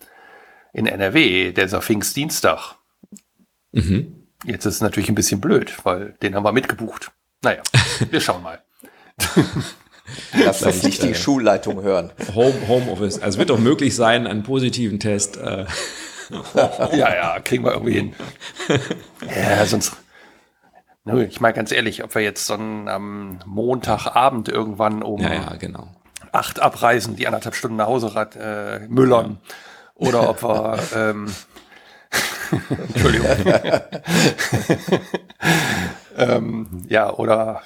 [0.74, 2.76] in NRW, dieser Pfingstdienstag.
[3.72, 4.28] Mhm.
[4.46, 7.12] Jetzt ist es natürlich ein bisschen blöd, weil den haben wir mitgebucht.
[7.44, 7.62] Naja,
[8.10, 8.62] wir schauen mal.
[10.34, 12.12] Lass das nicht die äh, Schulleitung hören.
[12.34, 13.20] Home, Homeoffice.
[13.20, 15.38] Also es wird doch möglich sein, einen positiven Test.
[15.38, 15.66] Äh.
[16.94, 18.16] Ja, ja, kriegen wir irgendwie hin.
[19.36, 19.96] ja, sonst.
[21.30, 25.88] Ich meine ganz ehrlich, ob wir jetzt so am Montagabend irgendwann um ja, ja, genau.
[26.32, 30.08] acht abreisen, die anderthalb Stunden nach Hause äh, müllern, ja.
[30.08, 31.28] oder ob wir ähm,
[32.94, 33.28] Entschuldigung.
[36.18, 37.62] ähm, ja, oder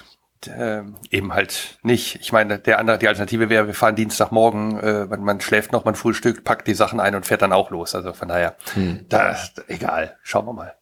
[0.47, 2.15] äh, eben halt nicht.
[2.21, 5.86] Ich meine, der andere, die Alternative wäre, wir fahren Dienstagmorgen, äh, man, man schläft noch,
[5.86, 7.95] man frühstückt, packt die Sachen ein und fährt dann auch los.
[7.95, 9.06] Also von daher, hm.
[9.10, 10.75] da, egal, schauen wir mal.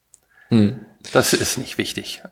[0.50, 0.86] Hm.
[1.14, 2.24] Das ist nicht wichtig.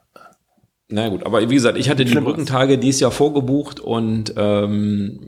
[0.88, 5.20] Na gut, aber wie gesagt, ich hatte die Schlimm Brückentage dieses Jahr vorgebucht und ähm,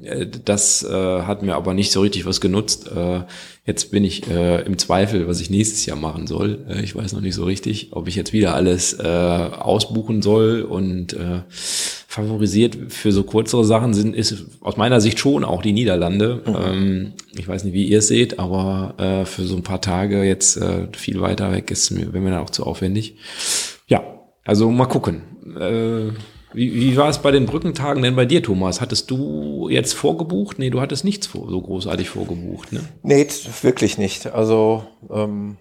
[0.45, 2.91] das äh, hat mir aber nicht so richtig was genutzt.
[2.95, 3.21] Äh,
[3.65, 6.63] jetzt bin ich äh, im Zweifel, was ich nächstes Jahr machen soll.
[6.69, 10.61] Äh, ich weiß noch nicht so richtig, ob ich jetzt wieder alles äh, ausbuchen soll
[10.61, 15.73] und äh, favorisiert für so kürzere Sachen sind, ist aus meiner Sicht schon auch die
[15.73, 16.43] Niederlande.
[16.45, 16.55] Mhm.
[16.55, 20.23] Ähm, ich weiß nicht, wie ihr es seht, aber äh, für so ein paar Tage
[20.23, 23.15] jetzt äh, viel weiter weg ist mir, wäre mir dann auch zu aufwendig.
[23.87, 24.03] Ja,
[24.43, 25.23] also mal gucken.
[25.55, 26.11] Äh,
[26.53, 28.81] wie, wie war es bei den Brückentagen denn bei dir, Thomas?
[28.81, 30.59] Hattest du jetzt vorgebucht?
[30.59, 32.81] Nee, du hattest nichts vor, so großartig vorgebucht, ne?
[33.03, 33.27] Nee,
[33.61, 34.27] wirklich nicht.
[34.27, 35.57] Also, ähm,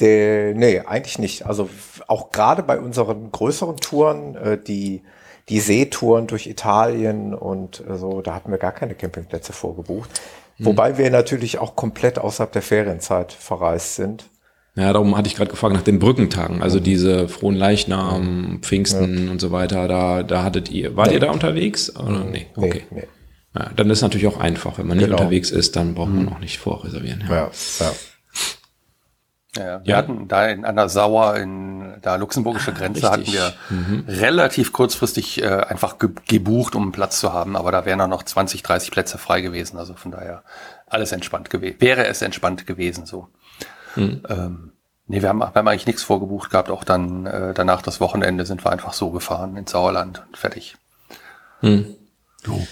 [0.00, 1.46] der, nee, eigentlich nicht.
[1.46, 1.68] Also
[2.08, 5.02] auch gerade bei unseren größeren Touren, äh, die,
[5.48, 10.10] die Seetouren durch Italien und äh, so, da hatten wir gar keine Campingplätze vorgebucht.
[10.56, 10.66] Hm.
[10.66, 14.28] Wobei wir natürlich auch komplett außerhalb der Ferienzeit verreist sind.
[14.76, 19.30] Ja, darum hatte ich gerade gefragt nach den Brückentagen, also diese frohen Leichnam, Pfingsten ja.
[19.30, 19.86] und so weiter.
[19.86, 21.14] Da, da hattet ihr, wart nee.
[21.14, 21.94] ihr da unterwegs?
[21.94, 22.24] Oder?
[22.24, 22.82] Nee, okay.
[22.90, 23.08] Nee, nee.
[23.56, 25.18] Ja, dann ist natürlich auch einfach, wenn man nicht genau.
[25.18, 26.32] unterwegs ist, dann braucht man mhm.
[26.32, 27.22] auch nicht vorreservieren.
[27.28, 27.50] Ja, ja.
[27.80, 27.92] ja.
[29.56, 29.96] Ja, wir ja.
[29.96, 33.38] hatten da in einer Sauer in der luxemburgische ah, Grenze Richtig.
[33.38, 34.04] hatten wir mhm.
[34.08, 38.10] relativ kurzfristig äh, einfach ge gebucht, um einen Platz zu haben, aber da wären dann
[38.10, 39.78] noch 20, 30 Plätze frei gewesen.
[39.78, 40.42] Also von daher
[40.86, 41.76] alles entspannt gewesen.
[41.78, 43.28] Wäre es entspannt gewesen so.
[43.96, 44.22] Mhm.
[44.28, 44.72] Ähm,
[45.06, 46.70] nee, wir haben, wir haben eigentlich nichts vorgebucht gehabt.
[46.70, 50.76] Auch dann äh, danach das Wochenende sind wir einfach so gefahren ins Sauerland und fertig.
[51.60, 51.96] Mhm.
[52.46, 52.66] Jo.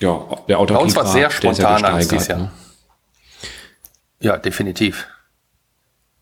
[0.00, 2.38] Ja, der Auto Bei uns war es sehr spontan alles dieses Jahr.
[2.38, 2.50] Ne?
[4.20, 5.06] Ja, definitiv.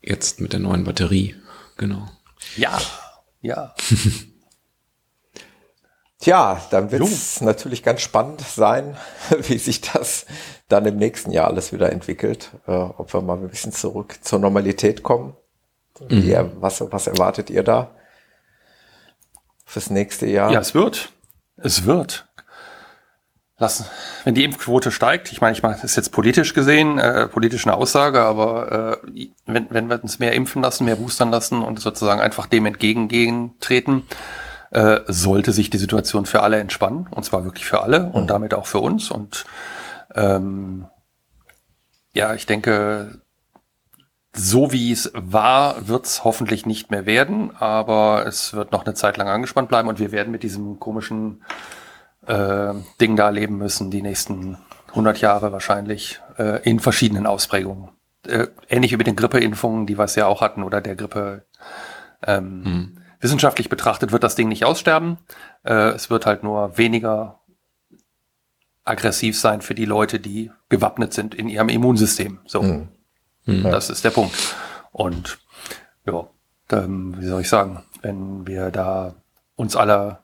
[0.01, 1.35] Jetzt mit der neuen Batterie,
[1.77, 2.09] genau.
[2.55, 2.79] Ja,
[3.41, 3.73] ja.
[6.23, 8.95] Tja, dann wird es natürlich ganz spannend sein,
[9.39, 10.25] wie sich das
[10.69, 12.51] dann im nächsten Jahr alles wieder entwickelt.
[12.65, 15.35] Äh, ob wir mal ein bisschen zurück zur Normalität kommen.
[15.99, 16.23] Mhm.
[16.23, 17.91] Wie, was, was erwartet ihr da
[19.65, 20.49] fürs nächste Jahr?
[20.49, 21.11] Ja, es wird.
[21.57, 22.25] Es wird.
[23.57, 23.85] Lassen.
[24.23, 27.67] Wenn die Impfquote steigt, ich meine, ich meine, das ist jetzt politisch gesehen, äh, politisch
[27.67, 31.81] eine Aussage, aber äh, wenn, wenn wir uns mehr impfen lassen, mehr boostern lassen und
[31.81, 34.07] sozusagen einfach dem entgegengehen treten,
[34.73, 38.27] äh, sollte sich die Situation für alle entspannen, und zwar wirklich für alle und mhm.
[38.27, 39.11] damit auch für uns.
[39.11, 39.45] Und
[40.15, 40.87] ähm,
[42.13, 43.21] ja, ich denke,
[44.35, 48.95] so wie es war, wird es hoffentlich nicht mehr werden, aber es wird noch eine
[48.95, 51.43] Zeit lang angespannt bleiben und wir werden mit diesem komischen
[52.25, 54.57] äh, Ding da leben müssen, die nächsten
[54.89, 57.89] 100 Jahre wahrscheinlich, äh, in verschiedenen Ausprägungen.
[58.25, 61.45] Äh, ähnlich wie mit den Grippeimpfungen, die wir es ja auch hatten, oder der Grippe.
[62.25, 63.02] Ähm, hm.
[63.23, 65.17] Wissenschaftlich betrachtet wird das Ding nicht aussterben.
[65.63, 67.39] Äh, es wird halt nur weniger
[68.83, 72.39] aggressiv sein für die Leute, die gewappnet sind in ihrem Immunsystem.
[72.45, 72.89] So, hm.
[73.45, 73.63] Hm.
[73.63, 74.55] das ist der Punkt.
[74.91, 75.39] Und
[76.05, 76.27] ja,
[76.71, 79.15] ähm, wie soll ich sagen, wenn wir da
[79.55, 80.19] uns alle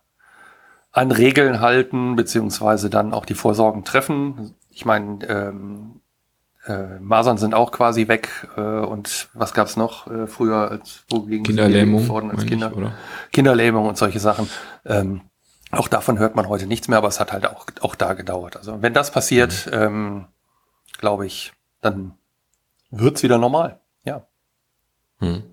[0.91, 4.55] an Regeln halten, beziehungsweise dann auch die Vorsorgen treffen.
[4.71, 6.01] Ich meine, ähm,
[6.69, 11.43] äh, Masern sind auch quasi weg äh, und was gab's noch äh, früher als wogegen
[11.43, 14.49] Kinderlähmung worden als Kinder, ich, Kinderlähmung und solche Sachen.
[14.85, 15.21] Ähm,
[15.71, 18.55] auch davon hört man heute nichts mehr, aber es hat halt auch auch da gedauert.
[18.57, 19.73] Also wenn das passiert, mhm.
[19.73, 20.25] ähm,
[20.97, 22.13] glaube ich, dann
[22.91, 23.79] wird's wieder normal.
[24.03, 24.25] Ja.
[25.19, 25.43] Mhm.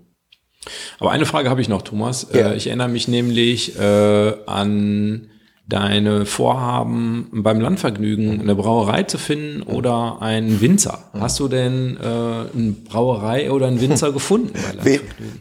[0.99, 2.27] Aber eine Frage habe ich noch, Thomas.
[2.31, 2.49] Ja.
[2.49, 5.29] Äh, ich erinnere mich nämlich äh, an
[5.67, 10.99] deine Vorhaben beim Landvergnügen eine Brauerei zu finden oder einen Winzer.
[11.13, 14.53] Hast du denn äh, eine Brauerei oder einen Winzer gefunden?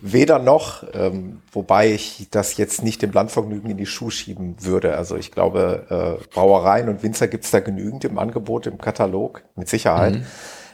[0.03, 4.97] Weder noch, ähm, wobei ich das jetzt nicht dem Landvergnügen in die Schuhe schieben würde.
[4.97, 9.43] Also ich glaube, äh, Brauereien und Winzer gibt es da genügend im Angebot, im Katalog,
[9.55, 10.17] mit Sicherheit.
[10.17, 10.27] Mhm.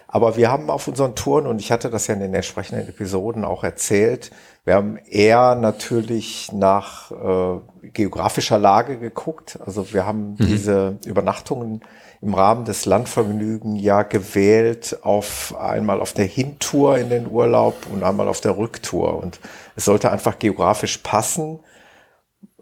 [0.08, 3.46] Aber wir haben auf unseren Touren, und ich hatte das ja in den entsprechenden Episoden
[3.46, 4.30] auch erzählt,
[4.64, 9.58] wir haben eher natürlich nach äh, geografischer Lage geguckt.
[9.64, 10.46] Also wir haben mhm.
[10.46, 11.82] diese Übernachtungen
[12.20, 18.04] im Rahmen des Landvergnügen ja gewählt auf einmal auf der Hintour in den Urlaub und
[18.04, 19.20] einmal auf der Rücktour.
[19.20, 19.40] Und
[19.74, 21.58] es sollte einfach geografisch passen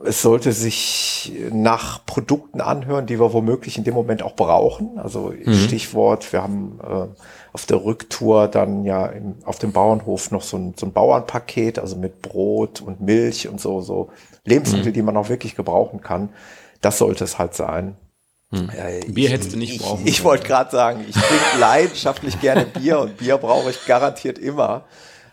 [0.05, 4.99] es sollte sich nach Produkten anhören, die wir womöglich in dem Moment auch brauchen.
[4.99, 5.55] Also mhm.
[5.55, 7.07] Stichwort, wir haben äh,
[7.53, 11.79] auf der Rücktour dann ja im, auf dem Bauernhof noch so ein, so ein Bauernpaket,
[11.79, 14.11] also mit Brot und Milch und so, so
[14.45, 14.95] Lebensmittel, mhm.
[14.95, 16.31] die man auch wirklich gebrauchen kann.
[16.81, 17.97] Das sollte es halt sein.
[18.53, 18.71] Hm.
[18.77, 20.07] Ja, Bier hättest du nicht brauchen.
[20.07, 24.39] Ich, ich wollte gerade sagen, ich trinke leidenschaftlich gerne Bier und Bier brauche ich garantiert
[24.39, 24.85] immer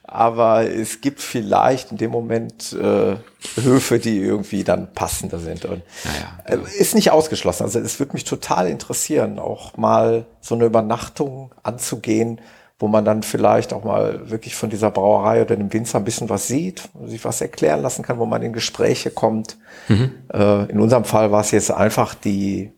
[0.07, 3.17] aber es gibt vielleicht in dem Moment äh,
[3.61, 5.65] Höfe, die irgendwie dann passender sind.
[5.65, 6.65] Und naja, genau.
[6.65, 7.63] äh, ist nicht ausgeschlossen.
[7.63, 12.39] Also es würde mich total interessieren, auch mal so eine Übernachtung anzugehen,
[12.79, 16.29] wo man dann vielleicht auch mal wirklich von dieser Brauerei oder dem Winzer ein bisschen
[16.29, 19.57] was sieht, sich was erklären lassen kann, wo man in Gespräche kommt.
[19.89, 20.11] Mhm.
[20.33, 22.71] Äh, in unserem Fall war es jetzt einfach die,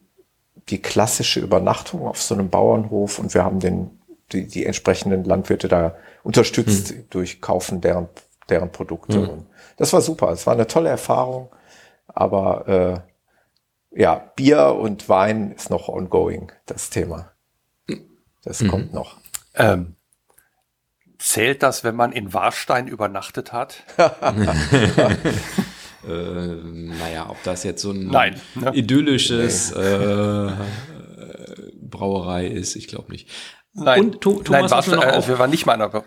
[0.69, 3.91] die klassische Übernachtung auf so einem Bauernhof und wir haben den,
[4.31, 7.05] die, die entsprechenden Landwirte da unterstützt mhm.
[7.09, 8.09] durch Kaufen deren,
[8.49, 9.19] deren Produkte.
[9.19, 9.29] Mhm.
[9.29, 10.31] Und das war super.
[10.31, 11.49] Es war eine tolle Erfahrung.
[12.07, 17.31] Aber äh, ja, Bier und Wein ist noch ongoing, das Thema.
[18.43, 18.67] Das mhm.
[18.67, 19.17] kommt noch.
[19.55, 19.95] Ähm,
[21.17, 23.83] zählt das, wenn man in Warstein übernachtet hat?
[23.97, 24.07] äh,
[26.07, 28.71] naja, ob das jetzt so ein Nein, ne?
[28.73, 29.81] idyllisches nee.
[29.81, 30.51] äh,
[31.81, 33.29] Brauerei ist, ich glaube nicht.
[33.79, 36.03] Nein, und Thomas Nein, Warstein, äh, wir waren nicht mal in der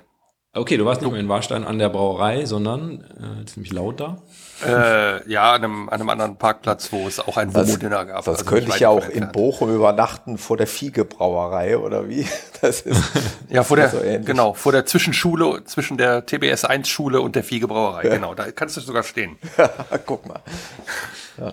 [0.55, 4.19] Okay, du warst nicht mehr in Warstein an der Brauerei, sondern äh, ziemlich laut da.
[4.63, 8.27] Äh, ja, an einem, an einem anderen Parkplatz, wo es auch ein Womo-Dinner gab.
[8.27, 12.27] Das also könnte ich ja auch in Bochum übernachten vor der Fiege-Brauerei oder wie?
[12.61, 13.03] Das ist
[13.49, 17.43] ja vor der so genau vor der Zwischenschule zwischen der TBS 1 Schule und der
[17.43, 18.05] Fiege-Brauerei.
[18.05, 18.15] Ja.
[18.15, 19.37] Genau, da kannst du sogar stehen.
[20.07, 20.43] Guck mal.
[21.39, 21.53] Ja.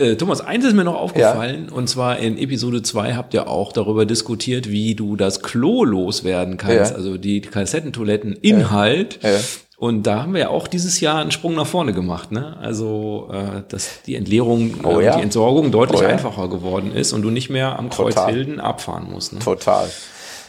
[0.00, 1.76] Äh, Thomas, eins ist mir noch aufgefallen, ja.
[1.76, 6.56] und zwar in Episode 2 habt ihr auch darüber diskutiert, wie du das Klo loswerden
[6.56, 6.96] kannst, ja.
[6.96, 9.22] also die Kassettentoiletten-Inhalt.
[9.22, 9.30] Ja.
[9.76, 12.56] Und da haben wir ja auch dieses Jahr einen Sprung nach vorne gemacht, ne?
[12.60, 17.22] Also, äh, dass die Entleerung, oh, äh, die Entsorgung deutlich oh, einfacher geworden ist und
[17.22, 19.32] du nicht mehr am Kreuzhilden abfahren musst.
[19.32, 19.38] Ne?
[19.38, 19.88] Total.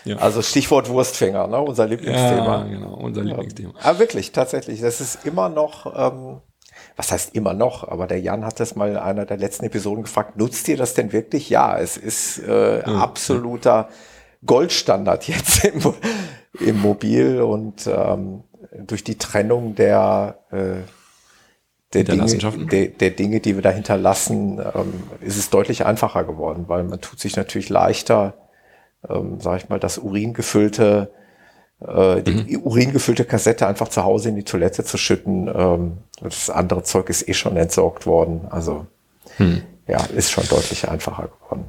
[0.04, 0.18] Ja.
[0.18, 1.62] Also Stichwort Wurstfänger, ne?
[1.62, 2.58] unser Lieblingsthema.
[2.58, 3.74] Ja, genau, unser Lieblingsthema.
[3.82, 6.42] Aber wirklich, tatsächlich, das ist immer noch ähm,
[6.96, 10.04] was heißt immer noch, aber der Jan hat das mal in einer der letzten Episoden
[10.04, 11.50] gefragt, nutzt ihr das denn wirklich?
[11.50, 12.96] Ja, es ist äh, mhm.
[12.96, 13.90] absoluter
[14.46, 15.94] Goldstandard jetzt im,
[16.60, 18.44] im Mobil und ähm,
[18.86, 20.82] durch die Trennung der, äh,
[21.94, 26.66] der, Dinge, der, der Dinge, die wir da hinterlassen, ähm, ist es deutlich einfacher geworden,
[26.68, 28.34] weil man tut sich natürlich leichter,
[29.10, 31.12] ähm, sag ich mal, das uringefüllte
[31.86, 32.64] äh, die mhm.
[32.64, 35.50] uringefüllte Kassette einfach zu Hause in die Toilette zu schütten.
[35.54, 38.42] Ähm, das andere Zeug ist eh schon entsorgt worden.
[38.50, 38.86] Also
[39.38, 39.64] hm.
[39.88, 41.66] ja, ist schon deutlich einfacher geworden.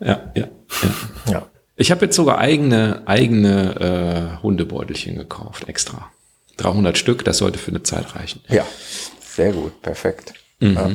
[0.00, 0.48] Ja, ja,
[0.82, 1.32] ja.
[1.32, 1.42] ja.
[1.76, 6.10] Ich habe jetzt sogar eigene, eigene äh, Hundebeutelchen gekauft, extra.
[6.58, 8.40] 300 Stück, das sollte für eine Zeit reichen.
[8.48, 8.64] Ja,
[9.20, 10.34] sehr gut, perfekt.
[10.60, 10.74] Mhm.
[10.74, 10.90] Ja.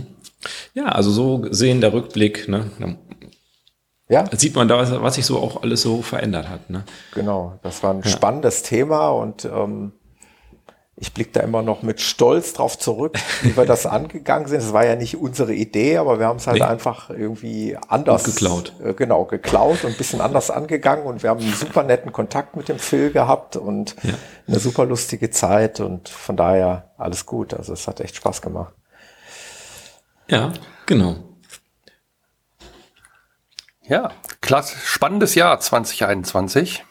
[0.74, 0.86] ja.
[0.86, 2.72] also so sehen der Rückblick, ne?
[4.10, 4.24] Ja.
[4.24, 6.70] Da sieht man da, was sich so auch alles so verändert hat.
[6.70, 6.84] Ne?
[7.14, 8.10] Genau, das war ein ja.
[8.10, 9.92] spannendes Thema und ähm,
[10.96, 14.60] ich blicke da immer noch mit Stolz drauf zurück, wie wir das angegangen sind.
[14.60, 16.66] Es war ja nicht unsere Idee, aber wir haben es halt nee.
[16.66, 18.74] einfach irgendwie anders und geklaut.
[18.84, 22.56] Äh, genau, geklaut und ein bisschen anders angegangen und wir haben einen super netten Kontakt
[22.56, 24.14] mit dem Phil gehabt und ja.
[24.48, 27.54] eine super lustige Zeit und von daher alles gut.
[27.54, 28.74] Also es hat echt Spaß gemacht.
[30.28, 30.52] Ja,
[30.88, 31.29] genau.
[33.90, 36.86] Ja, klasse, spannendes Jahr 2021.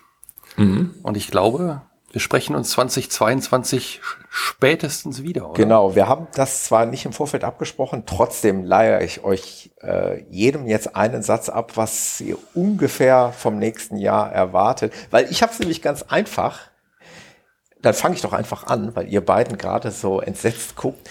[0.56, 0.96] Mhm.
[1.04, 5.62] Und ich glaube, wir sprechen uns 2022 spätestens wieder, oder?
[5.62, 10.66] Genau, wir haben das zwar nicht im Vorfeld abgesprochen, trotzdem leihe ich euch äh, jedem
[10.66, 14.92] jetzt einen Satz ab, was ihr ungefähr vom nächsten Jahr erwartet.
[15.12, 16.58] Weil ich habe es nämlich ganz einfach.
[17.80, 21.08] Dann fange ich doch einfach an, weil ihr beiden gerade so entsetzt guckt.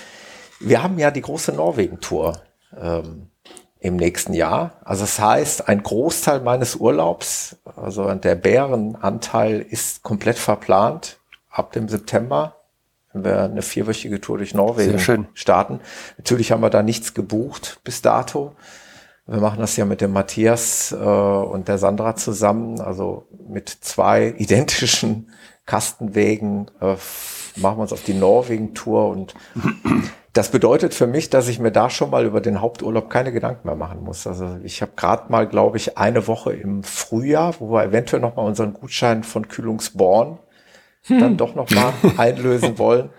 [0.59, 2.41] Wir haben ja die große Norwegen-Tour.
[2.77, 3.29] Ähm,
[3.79, 4.73] im nächsten Jahr.
[4.83, 11.87] Also das heißt, ein Großteil meines Urlaubs, also der Bärenanteil ist komplett verplant ab dem
[11.87, 12.55] September,
[13.13, 15.79] wenn wir eine vierwöchige Tour durch Norwegen starten.
[16.17, 18.55] Natürlich haben wir da nichts gebucht bis dato.
[19.27, 24.33] Wir machen das ja mit dem Matthias äh, und der Sandra zusammen, also mit zwei
[24.37, 25.31] identischen
[25.65, 26.95] Kastenwegen äh,
[27.57, 29.35] machen wir uns auf die Norwegen-Tour und
[30.37, 33.67] das bedeutet für mich, dass ich mir da schon mal über den Haupturlaub keine Gedanken
[33.67, 34.27] mehr machen muss.
[34.27, 38.35] Also ich habe gerade mal, glaube ich, eine Woche im Frühjahr, wo wir eventuell noch
[38.35, 40.37] mal unseren Gutschein von Kühlungsborn
[41.05, 41.19] hm.
[41.19, 43.09] dann doch noch mal einlösen wollen.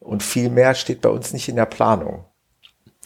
[0.00, 2.24] Und viel mehr steht bei uns nicht in der Planung.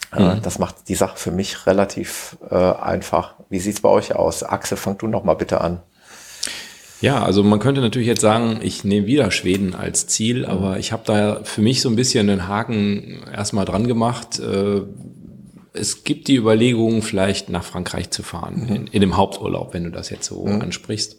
[0.09, 0.41] Hm.
[0.41, 3.35] Das macht die Sache für mich relativ äh, einfach.
[3.49, 4.41] Wie sieht's bei euch aus?
[4.41, 5.83] Axel, fang du noch mal bitte an.
[7.01, 10.91] Ja, also man könnte natürlich jetzt sagen, ich nehme wieder Schweden als Ziel, aber ich
[10.91, 14.39] habe da für mich so ein bisschen einen Haken erstmal dran gemacht.
[14.39, 14.81] Äh,
[15.73, 18.75] es gibt die Überlegung, vielleicht nach Frankreich zu fahren, mhm.
[18.75, 20.61] in, in, dem Haupturlaub, wenn du das jetzt so mhm.
[20.61, 21.17] ansprichst.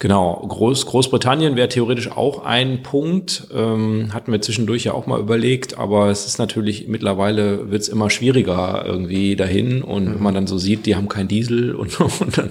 [0.00, 5.20] Genau, Groß, Großbritannien wäre theoretisch auch ein Punkt, ähm, hatten wir zwischendurch ja auch mal
[5.20, 10.14] überlegt, aber es ist natürlich, mittlerweile wird es immer schwieriger irgendwie dahin und mhm.
[10.14, 12.50] wenn man dann so sieht, die haben kein Diesel und, und dann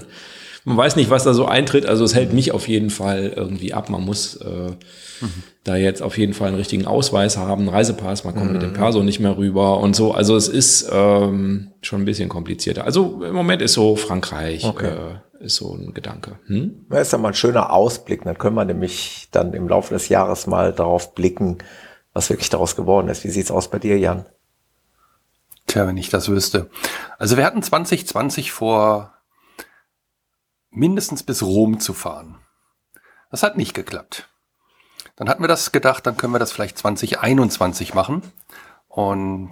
[0.66, 1.86] man weiß nicht, was da so eintritt.
[1.86, 3.90] Also es hält mich auf jeden Fall irgendwie ab.
[3.90, 4.72] Man muss äh,
[5.22, 5.44] mhm.
[5.64, 8.24] da jetzt auf jeden Fall einen richtigen Ausweis haben, einen Reisepass.
[8.24, 8.54] Man kommt mhm.
[8.54, 8.76] mit dem mhm.
[8.76, 10.14] Perso nicht mehr rüber und so.
[10.14, 12.86] Also es ist ähm, schon ein bisschen komplizierter.
[12.86, 14.64] Also im Moment ist so Frankreich.
[14.64, 14.88] Okay.
[14.88, 16.40] Äh, ist so ein Gedanke.
[16.48, 16.86] Hm?
[16.90, 18.24] Das ist ja mal ein schöner Ausblick.
[18.24, 21.58] Dann können wir nämlich dann im Laufe des Jahres mal darauf blicken,
[22.14, 23.26] was wirklich daraus geworden ist.
[23.26, 24.26] Wie sieht's aus bei dir, Jan?
[25.68, 26.70] Tja, wenn ich das wüsste.
[27.18, 29.13] Also wir hatten 2020 vor
[30.74, 32.38] mindestens bis Rom zu fahren.
[33.32, 34.28] Das hat nicht geklappt.
[35.16, 38.22] Dann hatten wir das gedacht, dann können wir das vielleicht 2021 machen.
[38.88, 39.52] Und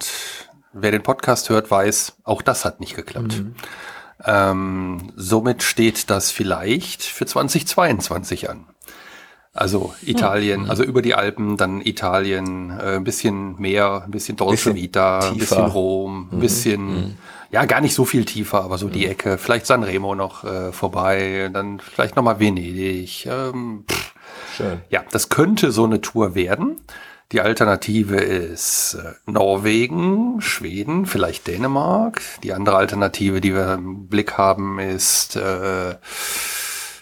[0.73, 3.39] wer den Podcast hört, weiß, auch das hat nicht geklappt.
[3.39, 3.55] Mhm.
[4.23, 8.67] Ähm, somit steht das vielleicht für 2022 an.
[9.53, 10.69] Also Italien, mhm.
[10.69, 15.37] also über die Alpen, dann Italien, äh, ein bisschen mehr, ein bisschen Dolce Vita, ein
[15.37, 16.39] bisschen Rom, ein mhm.
[16.39, 17.17] bisschen mhm
[17.51, 19.11] ja, gar nicht so viel tiefer, aber so die mhm.
[19.11, 19.37] Ecke.
[19.37, 23.25] Vielleicht Sanremo noch äh, vorbei, dann vielleicht nochmal Venedig.
[23.25, 23.85] Ähm,
[24.55, 24.81] Schön.
[24.89, 26.81] Ja, das könnte so eine Tour werden.
[27.31, 32.21] Die Alternative ist äh, Norwegen, Schweden, vielleicht Dänemark.
[32.43, 35.95] Die andere Alternative, die wir im Blick haben, ist äh,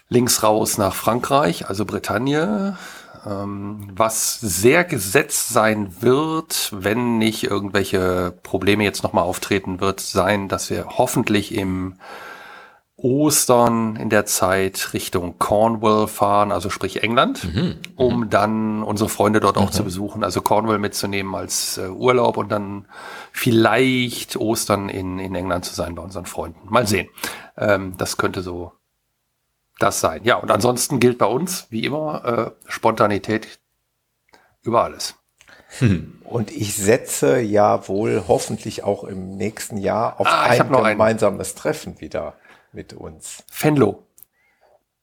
[0.08, 2.78] links raus nach Frankreich, also Bretagne,
[3.26, 10.70] was sehr gesetzt sein wird, wenn nicht irgendwelche Probleme jetzt nochmal auftreten, wird sein, dass
[10.70, 11.95] wir hoffentlich im
[13.01, 17.78] Ostern in der Zeit Richtung Cornwall fahren, also sprich England, mhm, mhm.
[17.95, 19.72] um dann unsere Freunde dort auch mhm.
[19.72, 22.86] zu besuchen, also Cornwall mitzunehmen als äh, Urlaub und dann
[23.32, 26.59] vielleicht Ostern in, in England zu sein bei unseren Freunden.
[26.70, 27.07] Mal sehen.
[27.57, 28.74] Ähm, das könnte so
[29.80, 30.23] das sein.
[30.23, 33.59] Ja, und ansonsten gilt bei uns, wie immer, äh, Spontanität
[34.61, 35.15] über alles.
[35.80, 36.21] Hm.
[36.23, 42.01] Und ich setze ja wohl hoffentlich auch im nächsten Jahr auf Ah, ein gemeinsames Treffen
[42.01, 42.36] wieder
[42.71, 43.43] mit uns.
[43.51, 44.07] Fenlo.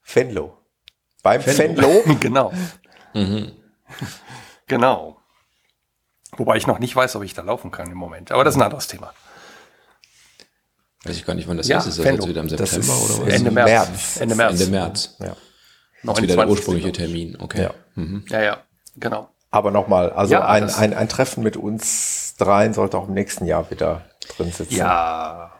[0.01, 0.57] Fenlo.
[1.23, 2.03] Beim Fenlo.
[2.19, 2.53] genau.
[4.67, 5.17] Genau.
[6.37, 8.31] Wobei ich noch nicht weiß, ob ich da laufen kann im Moment.
[8.31, 9.13] Aber das ist ein anderes Thema.
[11.03, 11.87] Weiß ich gar nicht, wann das Ja, ist.
[11.87, 12.17] Ist das Venlo.
[12.21, 13.33] jetzt wieder im Das September ist oder was?
[13.33, 13.69] Ende März.
[13.69, 14.17] März.
[14.21, 14.51] Ende März.
[14.61, 15.15] Ende März.
[15.19, 15.25] Ja.
[16.03, 16.49] Das ist wieder der 29.
[16.51, 17.37] ursprüngliche Termin.
[17.39, 17.63] Okay.
[17.63, 17.71] Ja.
[18.29, 18.57] Ja, ja,
[18.97, 19.29] genau.
[19.49, 23.13] Aber nochmal, also Ja, ein, das- ein, ein Treffen mit uns dreien sollte auch im
[23.13, 24.05] nächsten Jahr wieder
[24.37, 24.75] drin sitzen.
[24.75, 25.51] Ja,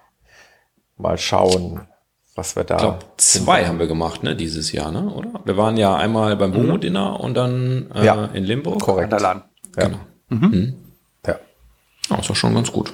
[1.00, 1.88] Mal schauen,
[2.36, 2.76] was wir da.
[2.76, 5.42] Ich glaube, zwei haben wir gemacht, ne, dieses Jahr, ne, oder?
[5.46, 8.26] Wir waren ja einmal beim Womo-Dinner und dann äh, Ja.
[8.34, 8.80] in Limburg.
[8.82, 9.14] Korrekt.
[9.14, 9.44] an der LAN.
[9.78, 9.84] Ja.
[9.86, 10.00] Genau.
[11.28, 11.36] Ja.
[12.10, 12.94] Ja, ist doch schon ganz gut.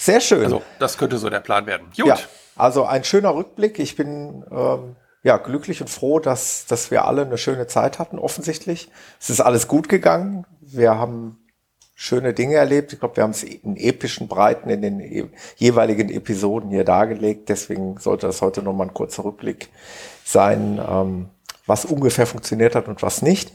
[0.00, 0.44] Sehr schön.
[0.44, 1.88] also das könnte so der Plan werden.
[1.94, 2.06] Gut.
[2.06, 2.18] Ja,
[2.56, 3.78] also ein schöner Rückblick.
[3.78, 8.18] Ich bin ähm, ja glücklich und froh, dass, dass wir alle eine schöne Zeit hatten,
[8.18, 8.90] offensichtlich.
[9.20, 10.46] Es ist alles gut gegangen.
[10.62, 11.38] Wir haben
[11.94, 12.94] schöne Dinge erlebt.
[12.94, 17.50] Ich glaube, wir haben es in epischen Breiten in den e- jeweiligen Episoden hier dargelegt.
[17.50, 19.68] Deswegen sollte das heute nochmal ein kurzer Rückblick
[20.24, 21.28] sein, ähm,
[21.66, 23.52] was ungefähr funktioniert hat und was nicht.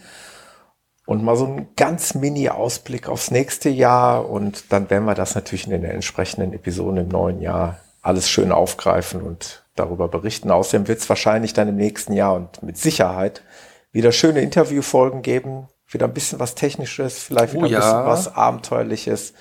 [1.05, 4.27] Und mal so ein ganz Mini-Ausblick aufs nächste Jahr.
[4.29, 8.51] Und dann werden wir das natürlich in den entsprechenden Episoden im neuen Jahr alles schön
[8.51, 10.49] aufgreifen und darüber berichten.
[10.51, 13.43] Außerdem wird es wahrscheinlich dann im nächsten Jahr und mit Sicherheit
[13.91, 15.67] wieder schöne Interviewfolgen geben.
[15.87, 19.33] Wieder ein bisschen was Technisches, vielleicht wieder Oh ein bisschen was Abenteuerliches.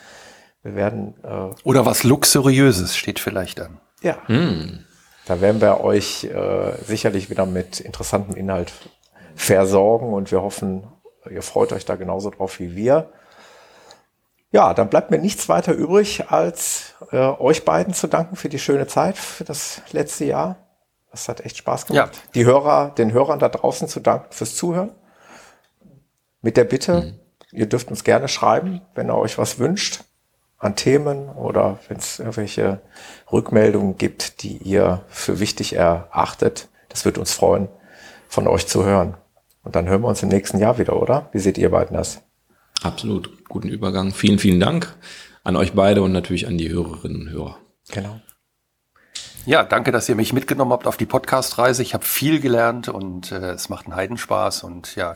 [0.63, 3.81] Wir werden, äh, Oder was Luxuriöses steht vielleicht an.
[4.03, 4.19] ja,
[5.27, 8.73] da werden wir euch äh, sicherlich wieder mit interessantem Inhalt
[9.35, 10.85] versorgen und wir hoffen,
[11.31, 13.11] ihr freut euch da genauso drauf wie wir.
[14.51, 18.61] Ja, dann bleibt mir nichts weiter übrig, als äh, euch beiden zu danken für die
[18.61, 20.57] schöne Zeit, für das letzte Jahr.
[21.11, 22.15] Das hat echt Spaß gemacht.
[22.15, 22.21] Ja.
[22.35, 24.93] Die Hörer, den Hörern da draußen zu danken fürs Zuhören.
[26.41, 27.19] Mit der Bitte,
[27.51, 30.05] ihr dürft uns gerne schreiben, wenn ihr euch was wünscht
[30.59, 32.81] an Themen oder wenn es irgendwelche
[33.33, 36.69] Rückmeldungen gibt, die ihr für wichtig erachtet.
[36.89, 37.69] Das wird uns freuen,
[38.29, 39.17] von euch zu hören.
[39.65, 41.29] Und dann hören wir uns im nächsten Jahr wieder, oder?
[41.33, 42.23] Wie seht ihr beiden das?
[42.83, 43.49] Absolut.
[43.49, 44.13] Guten Übergang.
[44.13, 44.95] Vielen, vielen Dank
[45.43, 47.59] an euch beide und natürlich an die Hörerinnen und Hörer.
[47.91, 48.21] Genau.
[49.47, 51.83] Ja, danke, dass ihr mich mitgenommen habt auf die Podcast-Reise.
[51.83, 54.63] Ich habe viel gelernt und äh, es macht einen Heidenspaß.
[54.63, 55.15] Und ja,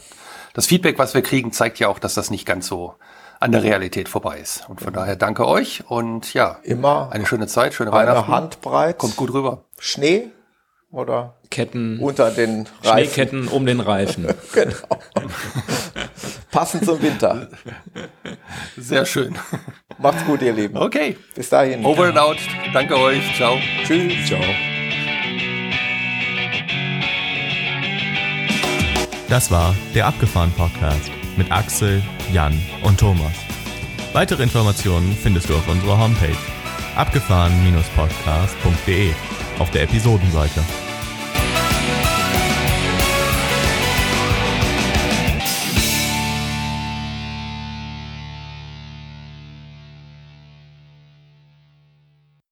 [0.52, 2.94] das Feedback, was wir kriegen, zeigt ja auch, dass das nicht ganz so
[3.40, 4.68] an der Realität vorbei ist.
[4.68, 8.32] Und von daher danke euch und ja, Immer eine schöne Zeit, schöne eine Weihnachten.
[8.32, 9.64] Handbreit Kommt gut rüber.
[9.78, 10.30] Schnee
[10.90, 13.04] oder Ketten, unter den Reifen.
[13.04, 14.26] Schneeketten um den Reifen.
[14.52, 14.72] Genau.
[16.50, 17.48] Passend zum Winter.
[18.76, 19.36] Sehr schön.
[19.98, 20.76] Macht's gut, ihr Lieben.
[20.76, 21.16] Okay.
[21.34, 21.84] Bis dahin.
[21.84, 22.38] Over and out.
[22.72, 23.22] Danke euch.
[23.36, 23.58] Ciao.
[23.84, 24.26] Tschüss.
[24.26, 24.40] Ciao.
[29.28, 33.32] Das war der Abgefahren Podcast mit Axel, Jan und Thomas.
[34.14, 36.34] Weitere Informationen findest du auf unserer Homepage
[36.96, 39.12] abgefahren-podcast.de
[39.58, 40.62] auf der Episodenseite.